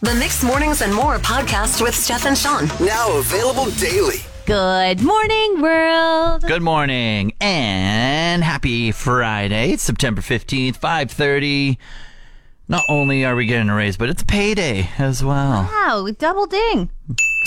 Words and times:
The 0.00 0.14
Mix 0.14 0.44
Mornings 0.44 0.80
and 0.82 0.94
More 0.94 1.18
podcast 1.18 1.82
with 1.82 1.94
Steph 1.94 2.24
and 2.24 2.38
Sean. 2.38 2.66
Now 2.86 3.18
available 3.18 3.66
daily. 3.72 4.18
Good 4.46 5.02
morning, 5.02 5.60
world. 5.60 6.42
Good 6.42 6.62
morning 6.62 7.32
and 7.40 8.44
happy 8.44 8.92
Friday. 8.92 9.72
It's 9.72 9.82
September 9.82 10.20
15th, 10.20 10.78
5:30. 10.78 11.78
Not 12.68 12.84
only 12.88 13.24
are 13.24 13.34
we 13.34 13.46
getting 13.46 13.68
a 13.70 13.74
raise, 13.74 13.96
but 13.96 14.08
it's 14.08 14.22
payday 14.22 14.88
as 14.98 15.24
well. 15.24 15.62
Wow, 15.64 16.06
double 16.16 16.46
ding. 16.46 16.90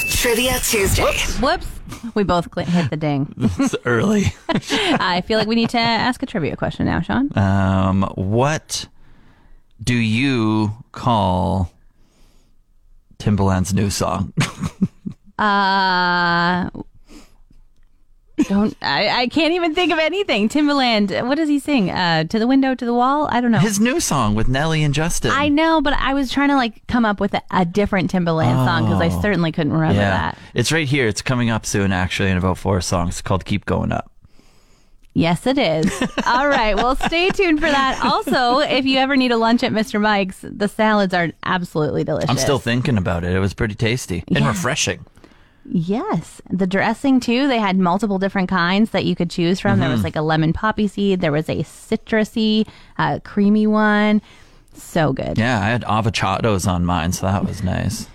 Trivia 0.09 0.59
Tuesday. 0.59 1.03
Whoops. 1.39 1.67
We 2.15 2.23
both 2.23 2.49
cl- 2.53 2.67
hit 2.67 2.89
the 2.89 2.97
ding. 2.97 3.33
It's 3.59 3.75
early. 3.85 4.33
I 4.49 5.21
feel 5.25 5.37
like 5.39 5.47
we 5.47 5.55
need 5.55 5.69
to 5.69 5.79
ask 5.79 6.21
a 6.21 6.25
trivia 6.25 6.57
question 6.57 6.85
now, 6.85 6.99
Sean. 7.01 7.35
Um, 7.37 8.03
what 8.15 8.87
do 9.81 9.95
you 9.95 10.73
call 10.91 11.71
Timbaland's 13.21 13.73
new 13.73 13.89
song? 13.89 14.33
Uh, 15.39 16.69
don't 18.43 18.77
I, 18.79 19.21
I 19.21 19.27
can't 19.27 19.53
even 19.53 19.73
think 19.73 19.91
of 19.91 19.97
anything. 19.97 20.49
Timbaland, 20.49 21.27
what 21.27 21.35
does 21.35 21.49
he 21.49 21.57
sing? 21.57 21.89
Uh, 21.89 22.25
to 22.25 22.37
the 22.37 22.45
window, 22.45 22.75
to 22.75 22.85
the 22.85 22.93
wall. 22.93 23.27
I 23.31 23.41
don't 23.41 23.51
know. 23.51 23.57
His 23.57 23.79
new 23.79 23.99
song 23.99 24.35
with 24.35 24.47
Nelly 24.47 24.83
and 24.83 24.93
Justin. 24.93 25.31
I 25.31 25.49
know, 25.49 25.81
but 25.81 25.93
I 25.93 26.13
was 26.13 26.31
trying 26.31 26.49
to 26.49 26.55
like 26.55 26.85
come 26.85 27.05
up 27.05 27.19
with 27.19 27.33
a, 27.33 27.41
a 27.49 27.65
different 27.65 28.11
Timbaland 28.11 28.65
song 28.65 28.85
because 28.85 29.01
I 29.01 29.09
certainly 29.21 29.51
couldn't 29.51 29.73
remember 29.73 30.01
yeah, 30.01 30.11
that. 30.11 30.37
it's 30.53 30.71
right 30.71 30.87
here. 30.87 31.07
It's 31.07 31.23
coming 31.23 31.49
up 31.49 31.65
soon, 31.65 31.91
actually, 31.91 32.29
in 32.29 32.37
about 32.37 32.59
four 32.59 32.81
songs. 32.81 33.15
It's 33.15 33.21
called 33.23 33.45
"Keep 33.45 33.65
Going 33.65 33.91
Up." 33.91 34.10
Yes, 35.13 35.45
it 35.45 35.57
is. 35.57 35.91
All 36.25 36.47
right. 36.47 36.75
Well, 36.75 36.95
stay 36.95 37.29
tuned 37.31 37.59
for 37.59 37.67
that. 37.69 37.99
Also, 38.05 38.59
if 38.59 38.85
you 38.85 38.97
ever 38.97 39.17
need 39.17 39.31
a 39.31 39.37
lunch 39.37 39.61
at 39.61 39.73
Mr. 39.73 39.99
Mike's, 39.99 40.39
the 40.41 40.69
salads 40.69 41.13
are 41.13 41.31
absolutely 41.43 42.03
delicious. 42.05 42.29
I'm 42.29 42.37
still 42.37 42.59
thinking 42.59 42.97
about 42.97 43.23
it. 43.25 43.33
It 43.33 43.39
was 43.39 43.53
pretty 43.53 43.75
tasty 43.75 44.23
and 44.29 44.39
Yeah. 44.39 44.47
refreshing. 44.47 45.05
Yes. 45.69 46.41
The 46.49 46.65
dressing, 46.65 47.19
too, 47.19 47.47
they 47.47 47.59
had 47.59 47.77
multiple 47.77 48.19
different 48.19 48.49
kinds 48.49 48.91
that 48.91 49.03
you 49.05 49.15
could 49.15 49.29
choose 49.29 49.59
from. 49.59 49.79
There 49.79 49.87
Mm-hmm. 49.89 49.93
was 49.95 50.03
like 50.03 50.15
a 50.15 50.21
lemon 50.21 50.53
poppy 50.53 50.87
seed, 50.87 51.19
there 51.21 51.31
was 51.31 51.49
a 51.49 51.57
citrusy, 51.63 52.65
uh, 52.97 53.19
creamy 53.23 53.67
one. 53.67 54.21
So 54.73 55.11
good. 55.11 55.37
Yeah, 55.37 55.59
I 55.61 55.65
had 55.65 55.83
avocados 55.83 56.67
on 56.67 56.85
mine, 56.85 57.11
so 57.11 57.25
that 57.27 57.45
was 57.45 57.61
nice. 57.61 58.07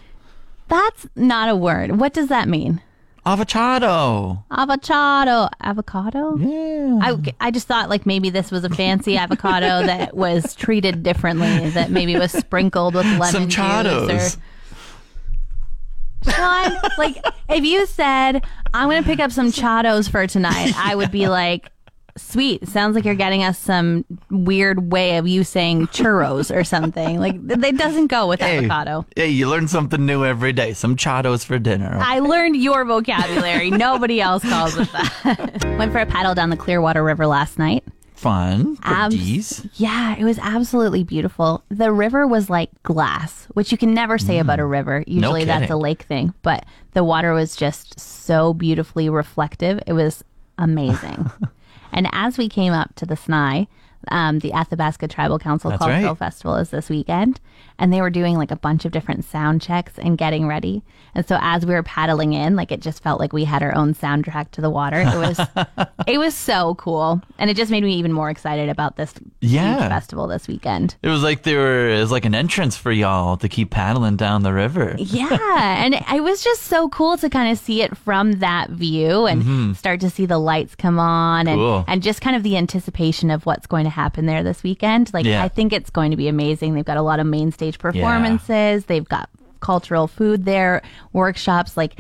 That's 0.69 1.07
not 1.15 1.51
a 1.51 1.55
word. 1.57 1.99
What 2.01 2.15
does 2.15 2.29
that 2.29 2.49
mean? 2.49 2.81
Avocado. 3.27 4.45
Avocado. 4.53 5.49
Avocado? 5.61 6.37
Yeah. 6.37 6.99
I, 7.03 7.35
I 7.41 7.51
just 7.51 7.67
thought 7.67 7.91
like 7.91 8.07
maybe 8.07 8.31
this 8.31 8.53
was 8.53 8.63
a 8.63 8.71
fancy 8.71 9.17
avocado 9.19 9.85
that 9.85 10.17
was 10.17 10.55
treated 10.55 11.03
differently, 11.03 11.71
that 11.71 11.91
maybe 11.91 12.17
was 12.17 12.31
sprinkled 12.31 12.95
with 12.95 13.05
lemon 13.05 13.33
Some 13.33 13.49
juice 13.49 13.57
chados. 13.57 14.37
or 14.37 14.41
Sean, 16.31 16.77
like 16.99 17.17
if 17.49 17.65
you 17.65 17.87
said 17.87 18.45
I'm 18.73 18.89
gonna 18.89 19.03
pick 19.03 19.21
up 19.21 19.31
some 19.33 19.51
chados 19.53 20.11
for 20.11 20.27
tonight, 20.27 20.73
I 20.77 20.95
would 20.95 21.11
be 21.11 21.29
like, 21.29 21.71
sweet. 22.17 22.67
Sounds 22.69 22.95
like 22.95 23.05
you're 23.05 23.15
getting 23.15 23.43
us 23.43 23.59
some 23.59 24.05
weird 24.31 24.91
way 24.91 25.17
of 25.17 25.27
you 25.27 25.45
saying 25.45 25.89
churros 25.89 26.55
or 26.55 26.65
something. 26.65 27.19
Like 27.19 27.35
it 27.35 27.77
doesn't 27.77 28.09
go 28.09 28.29
with 28.29 28.43
avocado. 28.43 29.07
Hey, 29.15 29.29
you 29.29 29.49
learn 29.49 29.69
something 29.69 30.05
new 30.05 30.25
every 30.25 30.53
day. 30.53 30.73
Some 30.73 30.97
chados 30.97 31.45
for 31.45 31.59
dinner. 31.59 31.99
I 32.01 32.21
learned 32.21 32.57
your 32.57 32.85
vocabulary. 32.85 33.71
Nobody 33.71 34.21
else 34.21 34.43
calls 34.43 34.77
it 34.77 34.91
that. 34.93 35.65
Went 35.79 35.93
for 35.93 35.99
a 35.99 36.07
paddle 36.07 36.35
down 36.35 36.51
the 36.51 36.57
Clearwater 36.57 37.03
River 37.03 37.27
last 37.27 37.59
night. 37.59 37.85
Fun. 38.17 38.79
Abs- 38.83 39.67
Yeah, 39.75 40.17
it 40.19 40.25
was 40.25 40.39
absolutely 40.39 41.05
beautiful. 41.05 41.63
The 41.69 41.93
river 41.93 42.27
was 42.27 42.49
like 42.49 42.71
glass, 42.83 43.47
which 43.53 43.71
you 43.71 43.77
can 43.77 43.93
never 43.93 44.17
say 44.17 44.39
about 44.39 44.59
a 44.59 44.63
mm. 44.63 44.71
river. 44.71 45.05
Usually 45.07 45.45
that's 45.45 45.71
a 45.71 45.77
lake 45.77 46.03
thing, 46.03 46.33
but 46.43 46.65
the 46.95 47.05
water 47.05 47.35
was 47.35 47.55
just 47.55 48.01
so 48.01 48.55
beautifully 48.55 49.11
reflective. 49.11 49.81
It 49.87 49.93
was 49.93 50.25
amazing. 50.57 51.31
and 51.97 52.09
as 52.13 52.39
we 52.39 52.49
came 52.49 52.73
up 52.73 52.95
to 52.97 53.07
the 53.07 53.17
Snye, 53.17 53.67
um, 54.09 54.39
the 54.39 54.53
Athabasca 54.53 55.09
Tribal 55.09 55.39
Council 55.39 55.71
That's 55.71 55.81
Cultural 55.83 56.11
right. 56.11 56.19
Festival 56.19 56.55
is 56.57 56.71
this 56.71 56.89
weekend, 56.89 57.41
and 57.79 57.93
they 57.93 58.01
were 58.01 58.11
doing 58.11 58.37
like 58.37 58.51
a 58.51 58.57
bunch 58.57 58.85
of 58.85 58.93
different 58.93 59.25
sound 59.25 59.63
checks 59.63 59.93
and 59.99 60.17
getting 60.19 60.47
ready. 60.47 60.83
And 61.15 61.27
so 61.27 61.39
as 61.41 61.65
we 61.65 61.73
were 61.73 61.83
paddling 61.83 62.33
in, 62.35 62.57
like 62.57 62.71
it 62.73 62.81
just 62.81 63.03
felt 63.03 63.19
like 63.21 63.33
we 63.33 63.45
had 63.45 63.63
our 63.63 63.75
own 63.75 63.95
soundtrack 63.95 64.51
to 64.53 64.61
the 64.61 64.69
water. 64.71 65.01
It 65.01 65.17
was, 65.17 65.41
it 66.07 66.19
was 66.19 66.35
so 66.35 66.75
cool, 66.75 67.23
and 67.39 67.49
it 67.51 67.57
just 67.57 67.71
made 67.71 67.83
me 67.83 67.95
even 67.95 68.13
more 68.13 68.29
excited 68.31 68.69
about 68.69 68.97
this 68.97 69.15
Yeah. 69.41 69.77
huge 69.79 69.89
festival 69.89 70.27
this 70.27 70.47
weekend. 70.47 70.97
It 71.03 71.09
was 71.09 71.23
like 71.23 71.43
there 71.43 71.59
were 71.59 71.89
it 71.91 72.01
was 72.01 72.11
like 72.13 72.25
an 72.25 72.35
entrance 72.35 72.77
for 72.77 72.93
y'all 72.93 73.37
to 73.39 73.49
keep 73.49 73.71
paddling 73.71 74.17
down 74.17 74.43
the 74.43 74.53
river. 74.53 74.95
Yeah, 74.99 75.85
and 75.85 75.95
it 75.95 76.23
was 76.23 76.43
just 76.45 76.63
so 76.65 76.89
cool 76.91 77.17
to 77.19 77.31
kind 77.31 77.51
of 77.51 77.59
see 77.59 77.83
it 77.83 77.97
from 77.97 78.33
that 78.41 78.71
view 78.71 79.27
and 79.27 79.43
mm-hmm. 79.43 79.73
start 79.73 80.01
to 80.01 80.11
see 80.11 80.27
the 80.27 80.39
lights 80.39 80.75
come 80.75 80.99
on 80.99 81.47
and 81.47 81.57
Cool. 81.59 81.85
and 81.89 82.03
just 82.03 82.21
kind 82.21 82.37
of 82.37 82.43
the 82.43 82.57
anticipation 82.57 83.31
of 83.31 83.47
what's 83.47 83.67
going 83.67 83.85
to 83.85 83.91
happen 83.91 84.27
there 84.27 84.43
this 84.43 84.63
weekend. 84.63 85.13
Like 85.15 85.25
Yeah. 85.25 85.43
I 85.43 85.49
think 85.49 85.73
it's 85.73 85.91
going 85.91 86.11
to 86.11 86.17
be 86.17 86.29
amazing. 86.29 86.75
They've 86.75 86.85
got 86.85 86.97
a 86.99 87.03
lot 87.03 87.21
of 87.21 87.27
main 87.27 87.53
stage 87.67 87.79
performances. 87.79 88.87
They've 88.87 89.09
got 89.09 89.29
cultural 89.61 90.07
food 90.07 90.45
there, 90.45 90.83
workshops 91.13 91.77
like 91.77 91.99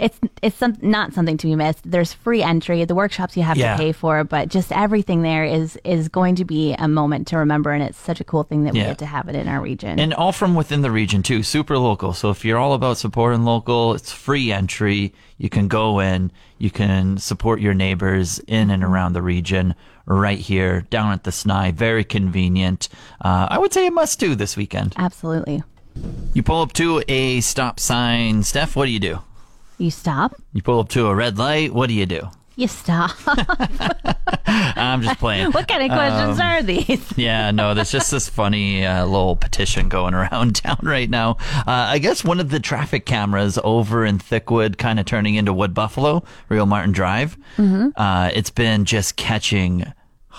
it's 0.00 0.18
it's 0.42 0.56
some, 0.56 0.76
not 0.82 1.12
something 1.12 1.36
to 1.36 1.46
be 1.46 1.54
missed. 1.54 1.88
There's 1.88 2.12
free 2.12 2.42
entry. 2.42 2.84
The 2.84 2.96
workshops 2.96 3.36
you 3.36 3.44
have 3.44 3.56
Yeah. 3.56 3.76
to 3.76 3.78
pay 3.82 3.92
for, 3.92 4.24
but 4.24 4.48
just 4.48 4.72
everything 4.72 5.22
there 5.22 5.44
is 5.44 5.78
is 5.84 6.08
going 6.08 6.34
to 6.36 6.44
be 6.44 6.74
a 6.74 6.88
moment 6.88 7.28
to 7.28 7.38
remember, 7.38 7.70
and 7.70 7.80
it's 7.82 7.96
such 7.98 8.20
a 8.20 8.24
cool 8.24 8.42
thing 8.42 8.64
that 8.64 8.72
we 8.72 8.80
get 8.80 8.98
to 8.98 9.06
have 9.06 9.28
it 9.28 9.36
in 9.36 9.46
our 9.46 9.60
region. 9.60 10.00
And 10.00 10.12
all 10.12 10.32
from 10.32 10.56
within 10.56 10.82
the 10.82 10.90
region 10.90 11.22
too, 11.22 11.44
super 11.44 11.78
local. 11.78 12.12
So 12.12 12.30
if 12.30 12.44
you're 12.44 12.58
all 12.58 12.72
about 12.72 12.98
supporting 12.98 13.44
local, 13.44 13.94
it's 13.94 14.10
free 14.10 14.50
entry. 14.50 15.12
You 15.38 15.48
can 15.48 15.68
go 15.68 16.00
in, 16.00 16.32
you 16.58 16.70
can 16.70 17.18
support 17.18 17.60
your 17.60 17.74
neighbors 17.74 18.40
in 18.48 18.70
and 18.70 18.82
around 18.82 19.12
the 19.12 19.22
region 19.22 19.76
right 20.06 20.38
here 20.38 20.82
down 20.90 21.12
at 21.12 21.24
the 21.24 21.30
Snye. 21.30 21.72
Very 21.72 22.04
convenient. 22.04 22.88
Uh, 23.20 23.48
I 23.50 23.58
would 23.58 23.72
say 23.72 23.86
a 23.86 23.90
must 23.90 24.18
do 24.18 24.34
this 24.34 24.56
weekend. 24.56 24.94
Absolutely. 24.96 25.62
You 26.32 26.42
pull 26.42 26.62
up 26.62 26.72
to 26.74 27.02
a 27.08 27.40
stop 27.40 27.78
sign, 27.78 28.42
Steph, 28.42 28.74
what 28.76 28.86
do 28.86 28.90
you 28.90 29.00
do? 29.00 29.20
You 29.78 29.90
stop. 29.90 30.34
You 30.52 30.62
pull 30.62 30.80
up 30.80 30.88
to 30.90 31.06
a 31.06 31.14
red 31.14 31.38
light, 31.38 31.72
what 31.72 31.88
do 31.88 31.94
you 31.94 32.06
do? 32.06 32.30
You 32.56 32.68
stop. 32.68 33.10
I'm 34.46 35.02
just 35.02 35.18
playing. 35.18 35.50
what 35.52 35.66
kind 35.66 35.82
of 35.82 35.90
questions 35.96 36.38
Um, 36.40 36.46
are 36.46 36.62
these? 36.62 37.12
Yeah, 37.16 37.50
no, 37.50 37.74
there's 37.74 37.90
just 37.90 38.10
this 38.10 38.28
funny 38.28 38.84
uh, 38.86 39.04
little 39.06 39.36
petition 39.36 39.88
going 39.88 40.14
around 40.20 40.56
town 40.56 40.78
right 40.82 41.08
now. 41.10 41.36
Uh, 41.58 41.64
I 41.66 41.98
guess 41.98 42.22
one 42.24 42.40
of 42.40 42.50
the 42.50 42.60
traffic 42.60 43.06
cameras 43.06 43.58
over 43.64 44.04
in 44.04 44.18
Thickwood, 44.18 44.78
kind 44.78 45.00
of 45.00 45.06
turning 45.06 45.34
into 45.34 45.52
Wood 45.52 45.74
Buffalo, 45.74 46.22
Real 46.48 46.66
Martin 46.66 46.92
Drive, 46.92 47.36
uh, 47.58 48.30
it's 48.34 48.50
been 48.50 48.84
just 48.84 49.16
catching 49.16 49.92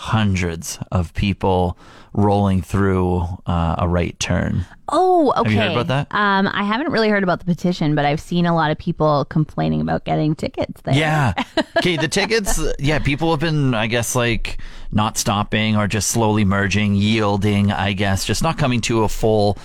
hundreds 0.06 0.78
of 0.92 1.14
people 1.16 1.78
rolling 2.14 2.62
through 2.62 3.22
uh, 3.48 3.76
a 3.80 3.88
right 3.88 4.18
turn. 4.20 4.64
Oh, 4.90 5.34
okay. 5.38 5.52
you 5.52 5.58
heard 5.58 5.72
about 5.72 5.88
that? 5.88 6.08
Um, 6.12 6.48
I 6.54 6.64
haven't 6.64 6.92
really 6.92 7.10
heard 7.10 7.24
about 7.24 7.40
the 7.40 7.46
petition, 7.46 7.96
but 7.96 8.06
I've 8.06 8.22
seen 8.22 8.46
a 8.46 8.54
lot 8.54 8.70
of 8.70 8.78
people 8.78 9.26
complaining 9.26 9.82
about 9.82 10.06
getting 10.06 10.36
tickets 10.36 10.82
there. 10.82 10.94
Yeah. 10.94 11.34
Okay, 11.78 11.98
the 11.98 12.08
tickets, 12.08 12.60
yeah, 12.80 13.00
people 13.00 13.32
have 13.32 13.42
been, 13.42 13.74
I 13.74 13.88
guess, 13.88 14.16
like 14.16 14.58
not 14.92 15.18
stopping 15.18 15.76
or 15.76 15.88
just 15.88 16.08
slowly 16.08 16.46
merging, 16.46 16.96
yielding, 16.96 17.70
I 17.72 17.92
guess, 17.92 18.24
just 18.26 18.42
not 18.42 18.58
coming 18.58 18.80
to 18.82 19.04
a 19.04 19.10
full 19.10 19.58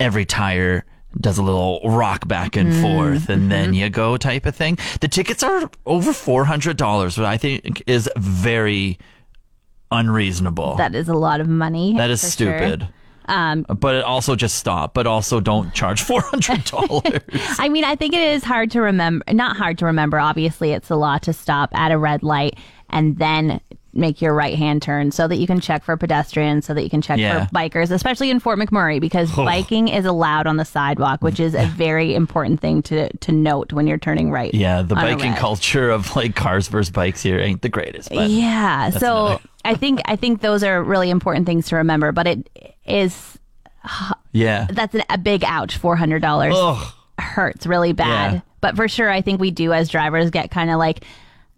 every 0.00 0.24
tire 0.24 0.86
does 1.20 1.38
a 1.38 1.42
little 1.42 1.80
rock 1.84 2.26
back 2.26 2.56
and 2.56 2.74
forth 2.74 3.28
and 3.28 3.52
then 3.52 3.74
you 3.74 3.90
go 3.90 4.16
type 4.16 4.46
of 4.46 4.56
thing. 4.56 4.78
The 5.00 5.08
tickets 5.08 5.42
are 5.42 5.70
over 5.84 6.12
$400, 6.12 7.04
which 7.04 7.18
I 7.18 7.36
think 7.36 7.82
is 7.86 8.08
very 8.16 8.98
unreasonable. 9.90 10.76
That 10.76 10.94
is 10.94 11.08
a 11.08 11.14
lot 11.14 11.40
of 11.40 11.48
money. 11.48 11.94
that 11.96 12.10
is 12.10 12.20
for 12.20 12.30
sure. 12.44 12.58
stupid. 12.58 12.88
Um, 13.26 13.64
But 13.68 14.02
also 14.02 14.34
just 14.34 14.56
stop, 14.56 14.92
but 14.94 15.06
also 15.06 15.38
don't 15.40 15.72
charge 15.72 16.02
$400. 16.04 17.56
I 17.60 17.68
mean, 17.68 17.84
I 17.84 17.94
think 17.96 18.14
it 18.14 18.22
is 18.22 18.42
hard 18.44 18.70
to 18.72 18.80
remember. 18.80 19.24
Not 19.32 19.56
hard 19.56 19.78
to 19.78 19.86
remember. 19.86 20.18
Obviously, 20.18 20.72
it's 20.72 20.90
a 20.90 20.96
law 20.96 21.18
to 21.18 21.32
stop 21.32 21.70
at 21.72 21.92
a 21.92 21.98
red 21.98 22.22
light 22.22 22.56
and 22.88 23.18
then 23.18 23.60
make 23.92 24.22
your 24.22 24.32
right 24.32 24.56
hand 24.56 24.80
turn 24.82 25.10
so 25.10 25.26
that 25.26 25.36
you 25.36 25.48
can 25.48 25.58
check 25.60 25.82
for 25.82 25.96
pedestrians, 25.96 26.64
so 26.64 26.72
that 26.74 26.82
you 26.84 26.90
can 26.90 27.02
check 27.02 27.18
Yeah. 27.18 27.46
for 27.46 27.50
bikers, 27.52 27.90
especially 27.90 28.30
in 28.30 28.38
Fort 28.38 28.56
McMurray, 28.58 29.00
because 29.00 29.32
biking 29.34 29.88
is 29.88 30.04
allowed 30.04 30.46
on 30.46 30.58
the 30.58 30.64
sidewalk, 30.64 31.22
which 31.22 31.40
is 31.40 31.54
a 31.54 31.66
very 31.76 32.14
important 32.14 32.60
thing 32.60 32.82
to 32.82 33.12
to 33.18 33.32
note 33.32 33.72
when 33.72 33.88
you're 33.88 33.98
turning 33.98 34.30
right. 34.30 34.54
yeah, 34.54 34.82
the 34.82 34.94
biking 34.94 35.34
culture 35.34 35.90
of 35.90 36.14
like 36.14 36.36
cars 36.36 36.68
versus 36.68 36.90
bikes 36.92 37.20
here 37.22 37.40
ain't 37.40 37.62
the 37.62 37.68
greatest. 37.68 38.10
But 38.10 38.30
yeah. 38.30 38.90
So 38.90 39.26
another- 39.26 39.40
I 39.64 39.74
think 39.74 40.00
I 40.06 40.16
think 40.16 40.40
those 40.40 40.62
are 40.62 40.82
really 40.82 41.10
important 41.10 41.46
things 41.46 41.68
to 41.68 41.76
remember. 41.76 42.12
But 42.12 42.26
it 42.26 42.76
is 42.86 43.38
yeah. 44.32 44.66
that's 44.70 44.94
an, 44.94 45.02
a 45.10 45.18
big 45.18 45.44
ouch. 45.44 45.76
Four 45.76 45.96
hundred 45.96 46.22
dollars 46.22 46.54
hurts 47.18 47.66
really 47.66 47.92
bad. 47.92 48.32
Yeah. 48.32 48.40
But 48.60 48.76
for 48.76 48.88
sure, 48.88 49.10
I 49.10 49.22
think 49.22 49.40
we 49.40 49.50
do 49.50 49.72
as 49.72 49.88
drivers 49.88 50.30
get 50.30 50.50
kind 50.50 50.70
of 50.70 50.78
like 50.78 51.04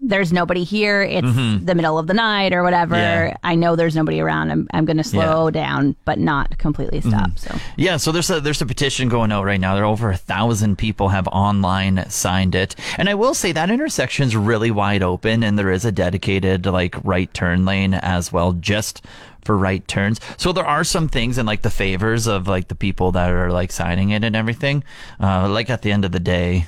there's 0.03 0.33
nobody 0.33 0.65
here. 0.65 1.03
It's 1.03 1.35
the 1.35 1.75
middle 1.75 1.99
of 1.99 2.09
the 2.09 2.15
night 2.15 2.53
or 2.53 2.63
whatever. 2.63 2.97
Mm-hmm. 2.97 3.29
Yeah. 3.29 3.37
I 3.45 3.55
know 3.55 3.77
there's 3.77 3.95
nobody 3.95 4.21
around. 4.21 4.51
I'm, 4.51 4.67
I'm 4.75 4.85
going 4.85 4.97
to 4.97 5.05
slow 5.05 5.51
down, 5.51 5.97
but 6.05 6.19
not 6.19 6.59
completely 6.59 7.01
stop. 7.01 7.39
So 7.39 7.57
Yeah, 7.77 7.97
so 7.97 8.11
there's 8.13 8.29
a 8.29 8.41
there's 8.41 8.61
a 8.61 8.67
petition 8.67 9.09
going 9.09 9.31
out 9.33 9.45
right 9.45 9.61
now. 9.61 9.75
There 9.75 9.85
are 9.85 9.87
over 9.87 10.11
a 10.11 10.17
thousand 10.17 10.77
people 10.77 11.09
have 11.11 11.29
online 11.29 12.05
signed 12.11 12.55
it, 12.55 12.75
and 12.99 13.09
I 13.09 13.15
will 13.15 13.35
say 13.35 13.53
that 13.53 13.71
intersection's 13.71 14.35
really 14.35 14.71
wide 14.71 15.03
open, 15.03 15.43
and 15.43 15.59
there 15.59 15.71
is 15.71 15.85
a 15.85 15.93
dedicated 15.93 16.67
like 16.67 16.97
right 17.05 17.33
turn 17.33 17.65
lane 17.65 17.95
as 17.95 18.33
well, 18.33 18.53
just 18.53 19.05
for 19.45 19.57
right 19.57 19.87
turns. 19.89 20.21
So 20.37 20.53
there 20.53 20.67
are 20.67 20.85
some 20.85 21.09
things 21.09 21.39
in 21.39 21.47
like 21.47 21.63
the 21.63 21.71
favors 21.71 22.27
of 22.27 22.49
like 22.49 22.69
the 22.69 22.75
people 22.75 23.13
that 23.13 23.31
are 23.31 23.51
like 23.53 23.73
signing 23.73 24.11
it 24.11 24.25
and 24.25 24.37
everything. 24.37 24.85
Uh, 25.21 25.49
like 25.49 25.71
at 25.71 25.83
the 25.83 25.93
end 25.93 26.05
of 26.05 26.13
the 26.13 26.21
day, 26.21 26.67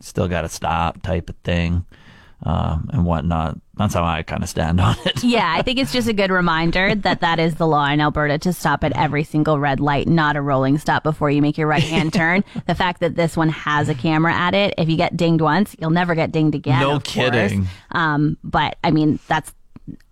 still 0.00 0.28
got 0.28 0.42
to 0.42 0.48
stop 0.48 1.02
type 1.02 1.28
of 1.30 1.36
thing, 1.36 1.84
um, 2.42 2.90
and 2.92 3.04
whatnot. 3.04 3.58
That's 3.74 3.94
how 3.94 4.04
I 4.04 4.22
kind 4.22 4.42
of 4.42 4.48
stand 4.48 4.80
on 4.80 4.96
it. 5.04 5.22
yeah, 5.24 5.54
I 5.54 5.62
think 5.62 5.78
it's 5.78 5.92
just 5.92 6.08
a 6.08 6.12
good 6.12 6.30
reminder 6.30 6.94
that 6.94 7.20
that 7.20 7.38
is 7.38 7.56
the 7.56 7.66
law 7.66 7.86
in 7.88 8.00
Alberta 8.00 8.38
to 8.38 8.52
stop 8.52 8.84
at 8.84 8.92
every 8.96 9.22
single 9.22 9.58
red 9.58 9.80
light, 9.80 10.08
not 10.08 10.36
a 10.36 10.40
rolling 10.40 10.78
stop 10.78 11.02
before 11.02 11.30
you 11.30 11.42
make 11.42 11.58
your 11.58 11.66
right 11.66 11.82
hand 11.82 12.12
turn. 12.14 12.44
The 12.66 12.74
fact 12.74 13.00
that 13.00 13.16
this 13.16 13.36
one 13.36 13.50
has 13.50 13.88
a 13.88 13.94
camera 13.94 14.32
at 14.32 14.54
it, 14.54 14.74
if 14.78 14.88
you 14.88 14.96
get 14.96 15.16
dinged 15.16 15.42
once, 15.42 15.76
you'll 15.78 15.90
never 15.90 16.14
get 16.14 16.32
dinged 16.32 16.54
again. 16.54 16.80
No 16.80 17.00
kidding. 17.00 17.66
Um, 17.90 18.38
but 18.42 18.76
I 18.82 18.90
mean, 18.90 19.18
that's 19.28 19.52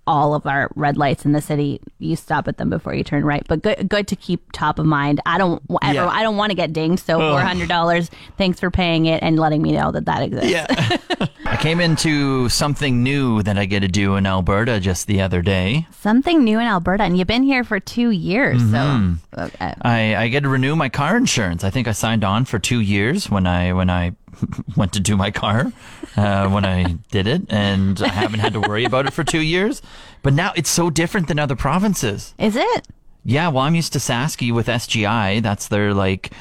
all 0.06 0.34
of 0.34 0.46
our 0.46 0.70
red 0.74 0.96
lights 0.96 1.24
in 1.24 1.32
the 1.32 1.40
city. 1.40 1.80
You 1.98 2.16
stop 2.16 2.48
at 2.48 2.56
them 2.58 2.70
before 2.70 2.94
you 2.94 3.04
turn 3.04 3.24
right. 3.24 3.42
But 3.48 3.62
good, 3.62 3.88
good 3.88 4.08
to 4.08 4.16
keep 4.16 4.52
top 4.52 4.78
of 4.78 4.86
mind. 4.86 5.20
I 5.26 5.38
don't 5.38 5.62
ever, 5.82 5.94
Yeah. 5.94 6.08
I 6.08 6.22
don't 6.22 6.36
want 6.36 6.50
to 6.50 6.56
get 6.56 6.72
dinged. 6.72 7.04
So 7.04 7.18
four 7.18 7.40
hundred 7.40 7.68
dollars. 7.68 8.10
Thanks 8.36 8.60
for 8.60 8.70
paying 8.70 9.06
it 9.06 9.22
and 9.22 9.38
letting 9.38 9.62
me 9.62 9.72
know 9.72 9.92
that 9.92 10.06
that 10.06 10.22
exists. 10.22 10.50
Yeah. 10.50 10.66
I 11.46 11.56
came 11.56 11.80
into 11.80 12.48
something 12.48 13.02
new 13.02 13.42
that 13.42 13.58
I 13.58 13.64
get 13.66 13.80
to 13.80 13.88
do 13.88 14.16
in 14.16 14.26
Alberta 14.26 14.80
just 14.80 15.06
the 15.06 15.20
other 15.20 15.42
day. 15.42 15.86
Something 15.90 16.44
new 16.44 16.58
in 16.58 16.66
Alberta, 16.66 17.04
and 17.04 17.16
you've 17.18 17.26
been 17.28 17.42
here 17.42 17.64
for 17.64 17.80
two 17.80 18.10
years. 18.10 18.62
Mm-hmm. 18.62 19.14
So 19.34 19.42
okay. 19.44 19.74
I, 19.82 20.16
I 20.16 20.28
get 20.28 20.42
to 20.42 20.48
renew 20.48 20.74
my 20.76 20.88
car 20.88 21.16
insurance. 21.16 21.64
I 21.64 21.70
think 21.70 21.88
I 21.88 21.92
signed 21.92 22.24
on 22.24 22.44
for 22.44 22.58
two 22.58 22.80
years 22.80 23.30
when 23.30 23.46
I 23.46 23.72
when 23.72 23.90
I 23.90 24.12
went 24.76 24.92
to 24.94 25.00
do 25.00 25.16
my 25.16 25.31
car 25.31 25.72
uh, 26.16 26.48
when 26.48 26.64
I 26.64 26.96
did 27.10 27.26
it, 27.26 27.42
and 27.48 28.00
I 28.02 28.08
haven't 28.08 28.40
had 28.40 28.52
to 28.54 28.60
worry 28.60 28.84
about 28.84 29.06
it 29.06 29.12
for 29.12 29.25
two 29.25 29.40
years. 29.42 29.82
But 30.22 30.32
now 30.32 30.52
it's 30.56 30.70
so 30.70 30.90
different 30.90 31.28
than 31.28 31.38
other 31.38 31.56
provinces. 31.56 32.34
is 32.38 32.56
it? 32.56 32.88
Yeah, 33.25 33.48
well, 33.48 33.64
I'm 33.64 33.75
used 33.75 33.94
to 33.94 33.98
Sasky 33.98 34.52
with 34.52 34.66
SGI. 34.66 35.42
That's 35.42 35.69
their 35.69 35.94
like 35.94 36.32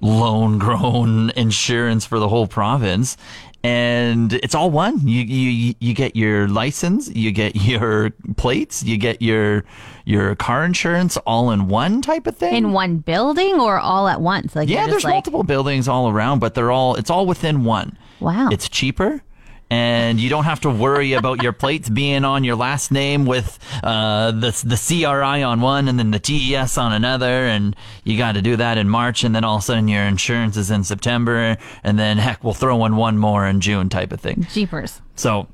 loan 0.00 0.58
grown 0.58 1.30
insurance 1.36 2.06
for 2.06 2.18
the 2.18 2.28
whole 2.28 2.46
province. 2.46 3.16
And 3.62 4.32
it's 4.32 4.54
all 4.54 4.70
one. 4.70 5.06
You, 5.06 5.22
you 5.22 5.74
you 5.78 5.94
get 5.94 6.16
your 6.16 6.48
license, 6.48 7.08
you 7.08 7.30
get 7.30 7.56
your 7.70 8.10
plates, 8.36 8.82
you 8.82 8.96
get 8.96 9.20
your 9.20 9.64
your 10.04 10.34
car 10.34 10.64
insurance 10.64 11.16
all 11.18 11.50
in 11.50 11.68
one 11.68 12.00
type 12.00 12.26
of 12.26 12.36
thing. 12.36 12.54
In 12.54 12.72
one 12.72 12.98
building 12.98 13.60
or 13.60 13.78
all 13.78 14.08
at 14.08 14.20
once? 14.20 14.56
Like 14.56 14.68
yeah, 14.68 14.86
there's 14.86 15.04
like, 15.04 15.12
multiple 15.12 15.44
buildings 15.44 15.88
all 15.88 16.08
around, 16.08 16.38
but 16.38 16.54
they're 16.54 16.70
all 16.70 16.94
it's 16.94 17.10
all 17.10 17.26
within 17.26 17.64
one. 17.64 17.98
Wow. 18.18 18.48
It's 18.50 18.68
cheaper. 18.68 19.22
And 19.70 20.18
you 20.18 20.28
don't 20.28 20.44
have 20.44 20.60
to 20.62 20.70
worry 20.70 21.12
about 21.12 21.44
your 21.44 21.52
plates 21.52 21.88
being 21.88 22.24
on 22.24 22.42
your 22.42 22.56
last 22.56 22.90
name 22.90 23.24
with 23.24 23.56
uh, 23.84 24.32
the 24.32 24.50
the 24.66 24.76
CRI 24.76 25.44
on 25.44 25.60
one 25.60 25.86
and 25.86 25.96
then 25.96 26.10
the 26.10 26.18
TES 26.18 26.76
on 26.76 26.92
another, 26.92 27.46
and 27.46 27.76
you 28.02 28.18
got 28.18 28.32
to 28.32 28.42
do 28.42 28.56
that 28.56 28.78
in 28.78 28.88
March, 28.88 29.22
and 29.22 29.32
then 29.32 29.44
all 29.44 29.56
of 29.56 29.62
a 29.62 29.64
sudden 29.66 29.86
your 29.86 30.02
insurance 30.02 30.56
is 30.56 30.72
in 30.72 30.82
September, 30.82 31.56
and 31.84 31.98
then 31.98 32.18
heck, 32.18 32.42
we'll 32.42 32.52
throw 32.52 32.84
in 32.84 32.96
one 32.96 33.16
more 33.16 33.46
in 33.46 33.60
June, 33.60 33.88
type 33.88 34.12
of 34.12 34.20
thing. 34.20 34.44
Jeepers. 34.52 35.00
So 35.14 35.46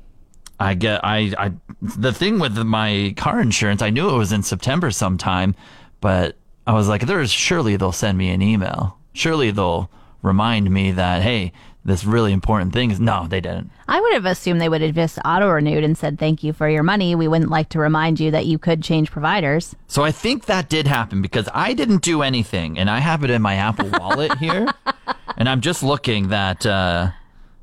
I 0.59 0.73
get 0.73 1.01
I 1.03 1.33
I 1.37 1.51
the 1.81 2.11
thing 2.11 2.39
with 2.39 2.57
my 2.57 3.13
car 3.17 3.39
insurance, 3.39 3.81
I 3.81 3.91
knew 3.91 4.09
it 4.09 4.17
was 4.17 4.31
in 4.31 4.41
September 4.41 4.89
sometime, 4.89 5.53
but 6.01 6.35
I 6.65 6.73
was 6.73 6.87
like, 6.87 7.05
there's 7.05 7.31
surely 7.31 7.75
they'll 7.75 7.91
send 7.91 8.17
me 8.17 8.29
an 8.29 8.41
email. 8.41 8.97
Surely 9.13 9.51
they'll 9.51 9.91
remind 10.23 10.71
me 10.71 10.91
that 10.91 11.21
hey, 11.21 11.53
this 11.87 12.03
really 12.03 12.33
important 12.33 12.73
thing 12.73 12.91
is 12.91 12.99
no, 12.99 13.27
they 13.27 13.39
didn't. 13.39 13.71
I 13.87 14.01
would 14.01 14.13
have 14.13 14.25
assumed 14.25 14.59
they 14.59 14.67
would 14.67 14.81
have 14.81 14.93
just 14.93 15.17
auto 15.23 15.49
renewed 15.49 15.85
and 15.85 15.97
said 15.97 16.19
thank 16.19 16.43
you 16.43 16.51
for 16.51 16.69
your 16.69 16.83
money. 16.83 17.15
We 17.15 17.29
wouldn't 17.29 17.49
like 17.49 17.69
to 17.69 17.79
remind 17.79 18.19
you 18.19 18.29
that 18.31 18.45
you 18.45 18.59
could 18.59 18.83
change 18.83 19.09
providers. 19.09 19.73
So 19.87 20.03
I 20.03 20.11
think 20.11 20.45
that 20.45 20.67
did 20.67 20.85
happen 20.85 21.21
because 21.21 21.47
I 21.53 21.73
didn't 21.73 22.01
do 22.01 22.21
anything, 22.21 22.77
and 22.77 22.89
I 22.89 22.99
have 22.99 23.23
it 23.23 23.29
in 23.29 23.41
my 23.41 23.55
Apple 23.55 23.89
Wallet 23.89 24.37
here, 24.39 24.67
and 25.37 25.47
I'm 25.47 25.61
just 25.61 25.81
looking 25.81 26.27
that. 26.27 26.65
uh 26.65 27.11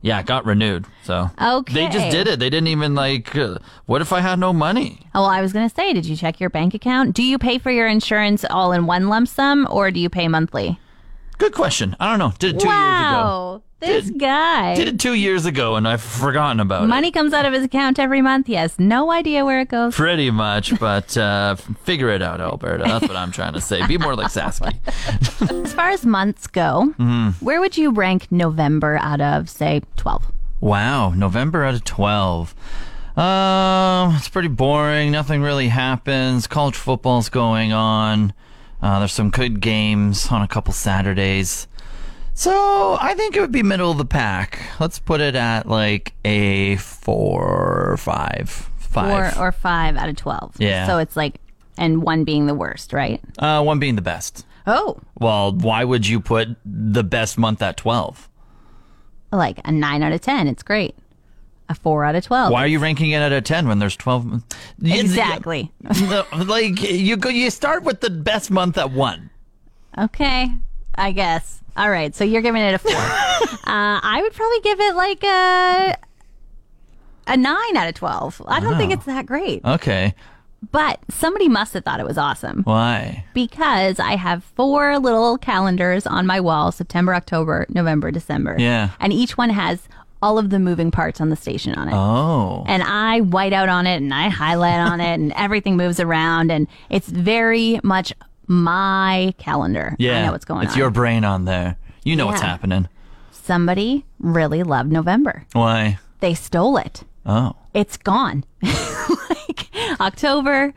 yeah, 0.01 0.21
it 0.21 0.27
got 0.27 0.45
renewed. 0.45 0.85
So 1.03 1.31
okay. 1.41 1.73
they 1.73 1.89
just 1.89 2.11
did 2.11 2.29
it. 2.29 2.39
They 2.39 2.51
didn't 2.51 2.69
even 2.69 2.95
like. 2.95 3.35
Uh, 3.35 3.57
what 3.87 4.03
if 4.03 4.13
I 4.13 4.21
had 4.21 4.39
no 4.39 4.53
money? 4.53 5.01
Oh, 5.15 5.23
well, 5.23 5.31
I 5.31 5.41
was 5.41 5.55
going 5.55 5.67
to 5.67 5.75
say, 5.75 5.95
did 5.95 6.05
you 6.05 6.15
check 6.15 6.41
your 6.41 6.51
bank 6.51 6.75
account? 6.75 7.15
Do 7.15 7.23
you 7.23 7.39
pay 7.39 7.57
for 7.57 7.71
your 7.71 7.87
insurance 7.87 8.45
all 8.51 8.73
in 8.73 8.85
one 8.85 9.09
lump 9.09 9.29
sum 9.29 9.67
or 9.71 9.91
do 9.91 9.99
you 9.99 10.11
pay 10.11 10.29
monthly? 10.29 10.79
Good 11.39 11.53
question. 11.53 11.97
I 12.01 12.09
don't 12.11 12.19
know. 12.19 12.33
Did 12.39 12.57
it 12.57 12.61
two 12.61 12.69
years 12.69 12.77
ago. 12.79 12.79
wow. 12.79 13.63
This 13.81 14.07
Did- 14.07 14.19
guy. 14.21 14.75
Did 14.77 14.89
it 14.89 14.99
two 15.01 15.13
years 15.15 15.45
ago, 15.45 15.77
and 15.77 15.87
I've 15.87 16.01
forgotten 16.01 16.59
about 16.61 16.85
it. 16.85 16.87
Money 16.87 17.11
comes 17.11 17.35
out 17.35 17.45
of 17.45 17.53
his 17.53 17.65
account 17.65 17.99
every 17.99 18.23
month. 18.23 18.47
He 18.47 18.55
has 18.55 18.79
no 18.79 19.11
idea 19.11 19.45
where 19.45 19.61
it 19.61 19.69
goes. 19.69 19.95
Pretty 19.95 20.31
much, 20.31 20.79
but 20.81 21.15
uh, 21.19 21.57
figure 21.83 22.09
it 22.09 22.23
out, 22.23 22.41
Alberta. 22.41 22.85
That's 22.85 23.07
what 23.07 23.17
I'm 23.17 23.31
trying 23.31 23.53
to 23.55 23.61
say. 23.61 23.87
Be 23.87 23.99
more 23.99 24.15
like 24.17 24.29
Sasky. 24.29 24.75
As 25.65 25.75
far 25.75 25.91
as 25.91 26.07
months 26.07 26.47
go, 26.47 26.95
Mm-hmm. 26.99 27.45
where 27.45 27.61
would 27.61 27.77
you 27.77 27.91
rank 27.91 28.29
November 28.31 28.97
out 29.03 29.21
of, 29.21 29.51
say, 29.51 29.83
12? 29.97 30.33
Wow, 30.63 31.11
November 31.11 31.63
out 31.65 31.75
of 31.75 31.85
12. 31.85 32.55
Um, 33.19 34.15
it's 34.17 34.29
pretty 34.29 34.49
boring. 34.49 35.11
Nothing 35.13 35.43
really 35.43 35.69
happens. 35.69 36.47
College 36.47 36.77
football's 36.77 37.29
going 37.29 37.73
on. 37.73 38.33
Uh, 38.85 38.99
there's 38.99 39.13
some 39.13 39.31
good 39.31 39.61
games 39.61 40.31
on 40.31 40.43
a 40.43 40.47
couple 40.47 40.75
Saturdays. 40.75 41.67
So 42.35 42.99
I 43.01 43.15
think 43.15 43.35
it 43.35 43.41
would 43.41 43.51
be 43.53 43.63
middle 43.63 43.91
of 43.91 43.97
the 43.97 44.05
pack. 44.05 44.61
Let's 44.79 44.99
put 44.99 45.21
it 45.23 45.35
at 45.35 45.67
like 45.67 46.13
a 46.25 46.77
four 46.77 47.93
or 47.93 47.97
five. 47.97 48.51
Five. 48.77 49.35
Four 49.35 49.47
or 49.47 49.53
five 49.53 49.97
out 49.97 50.09
of 50.11 50.17
12. 50.17 50.57
Yeah. 50.59 50.87
So 50.87 50.99
it's 50.99 51.17
like, 51.17 51.37
and 51.79 52.03
one 52.03 52.25
being 52.25 52.47
the 52.47 52.55
worst, 52.55 52.93
right? 52.93 53.21
uh, 53.39 53.63
one 53.63 53.79
being 53.79 53.97
the 53.97 54.03
best. 54.03 54.45
Oh, 54.67 54.99
Well, 55.19 55.53
why 55.53 55.83
would 55.85 56.07
you 56.07 56.21
put 56.21 56.49
the 56.65 57.03
best 57.05 57.39
month 57.39 57.63
at 57.63 57.77
12? 57.79 58.29
like 59.33 59.59
a 59.65 59.73
nine 59.73 60.03
out 60.03 60.13
of 60.13 60.21
10. 60.21 60.47
It's 60.47 60.63
great. 60.63 60.95
A 61.69 61.75
four 61.75 62.05
out 62.05 62.15
of 62.15 62.25
12. 62.25 62.53
Why 62.53 62.63
are 62.63 62.67
you 62.67 62.79
ranking 62.79 63.13
it 63.13 63.19
at 63.21 63.33
a 63.33 63.41
10 63.41 63.67
when 63.69 63.79
there's 63.79 63.97
12? 63.97 64.43
Exactly. 64.85 65.73
Like 66.47 66.83
you 66.83 67.17
go, 67.17 67.29
you 67.31 67.51
start 67.51 67.85
with 67.85 68.01
the 68.01 68.11
best 68.11 68.51
month 68.51 68.77
at 68.77 68.91
one. 68.91 69.31
Okay, 69.97 70.51
I 70.95 71.13
guess. 71.13 71.63
All 71.77 71.89
right, 71.91 72.15
so 72.15 72.23
you're 72.25 72.43
giving 72.43 72.61
it 72.63 72.75
a 72.75 72.79
four. 72.79 72.93
uh, 72.95 73.57
I 73.67 74.21
would 74.23 74.33
probably 74.35 74.61
give 74.61 74.79
it 74.81 74.95
like 74.95 75.25
a 75.25 75.97
a 77.27 77.37
nine 77.37 77.77
out 77.77 77.89
of 77.89 77.95
twelve. 77.95 78.43
I 78.47 78.61
don't 78.61 78.77
think 78.77 78.93
it's 78.93 79.07
that 79.07 79.25
great, 79.27 79.65
Okay, 79.65 80.15
but 80.71 81.01
somebody 81.11 81.49
must 81.49 81.73
have 81.75 81.85
thought 81.85 81.99
it 82.01 82.07
was 82.07 82.19
awesome 82.19 82.63
why? 82.65 83.25
because 83.35 83.99
I 83.99 84.17
have 84.17 84.45
four 84.45 84.99
little 84.99 85.39
calendars 85.39 86.07
on 86.07 86.27
my 86.27 86.41
wall: 86.41 86.71
September, 86.73 87.15
October, 87.15 87.67
November, 87.71 88.11
December. 88.11 88.57
Yeah. 88.59 88.91
and 89.01 89.13
each 89.13 89.37
one 89.39 89.51
has 89.51 89.89
all 90.25 90.39
of 90.39 90.49
the 90.51 90.59
moving 90.59 90.91
parts 90.91 91.21
on 91.21 91.29
the 91.29 91.37
station 91.37 91.75
on 91.75 91.89
it. 91.89 91.95
Oh, 91.95 92.65
And 92.67 92.83
I 92.83 93.21
white 93.21 93.53
out 93.53 93.69
on 93.69 93.87
it 93.87 93.97
and 93.97 94.13
I 94.15 94.29
highlight 94.29 94.81
on 94.81 95.01
it 95.01 95.15
and 95.21 95.33
everything 95.37 95.77
moves 95.77 96.01
around 96.01 96.51
and 96.51 96.67
it's 96.89 97.09
very 97.09 97.79
much 97.83 98.13
my 98.47 99.35
calendar. 99.39 99.97
yeah. 99.99 100.21
I 100.23 100.27
know 100.27 100.33
what's 100.33 100.45
going 100.45 100.65
it's 100.65 100.73
on. 100.75 100.79
your 100.79 100.91
brain 100.91 101.25
on 101.25 101.45
there. 101.45 101.77
You 102.05 102.17
know 102.17 102.27
what's 102.27 102.41
happening. 102.41 102.89
somebody 103.31 104.05
really 104.19 104.63
loved 104.63 104.91
November. 104.93 105.45
Why? 105.53 105.99
They 106.21 106.35
stole 106.35 106.77
it. 106.77 107.05
Oh, 107.27 107.57
It's 107.75 107.97
gone. 107.97 108.45
like 108.63 109.69
October, 110.01 110.75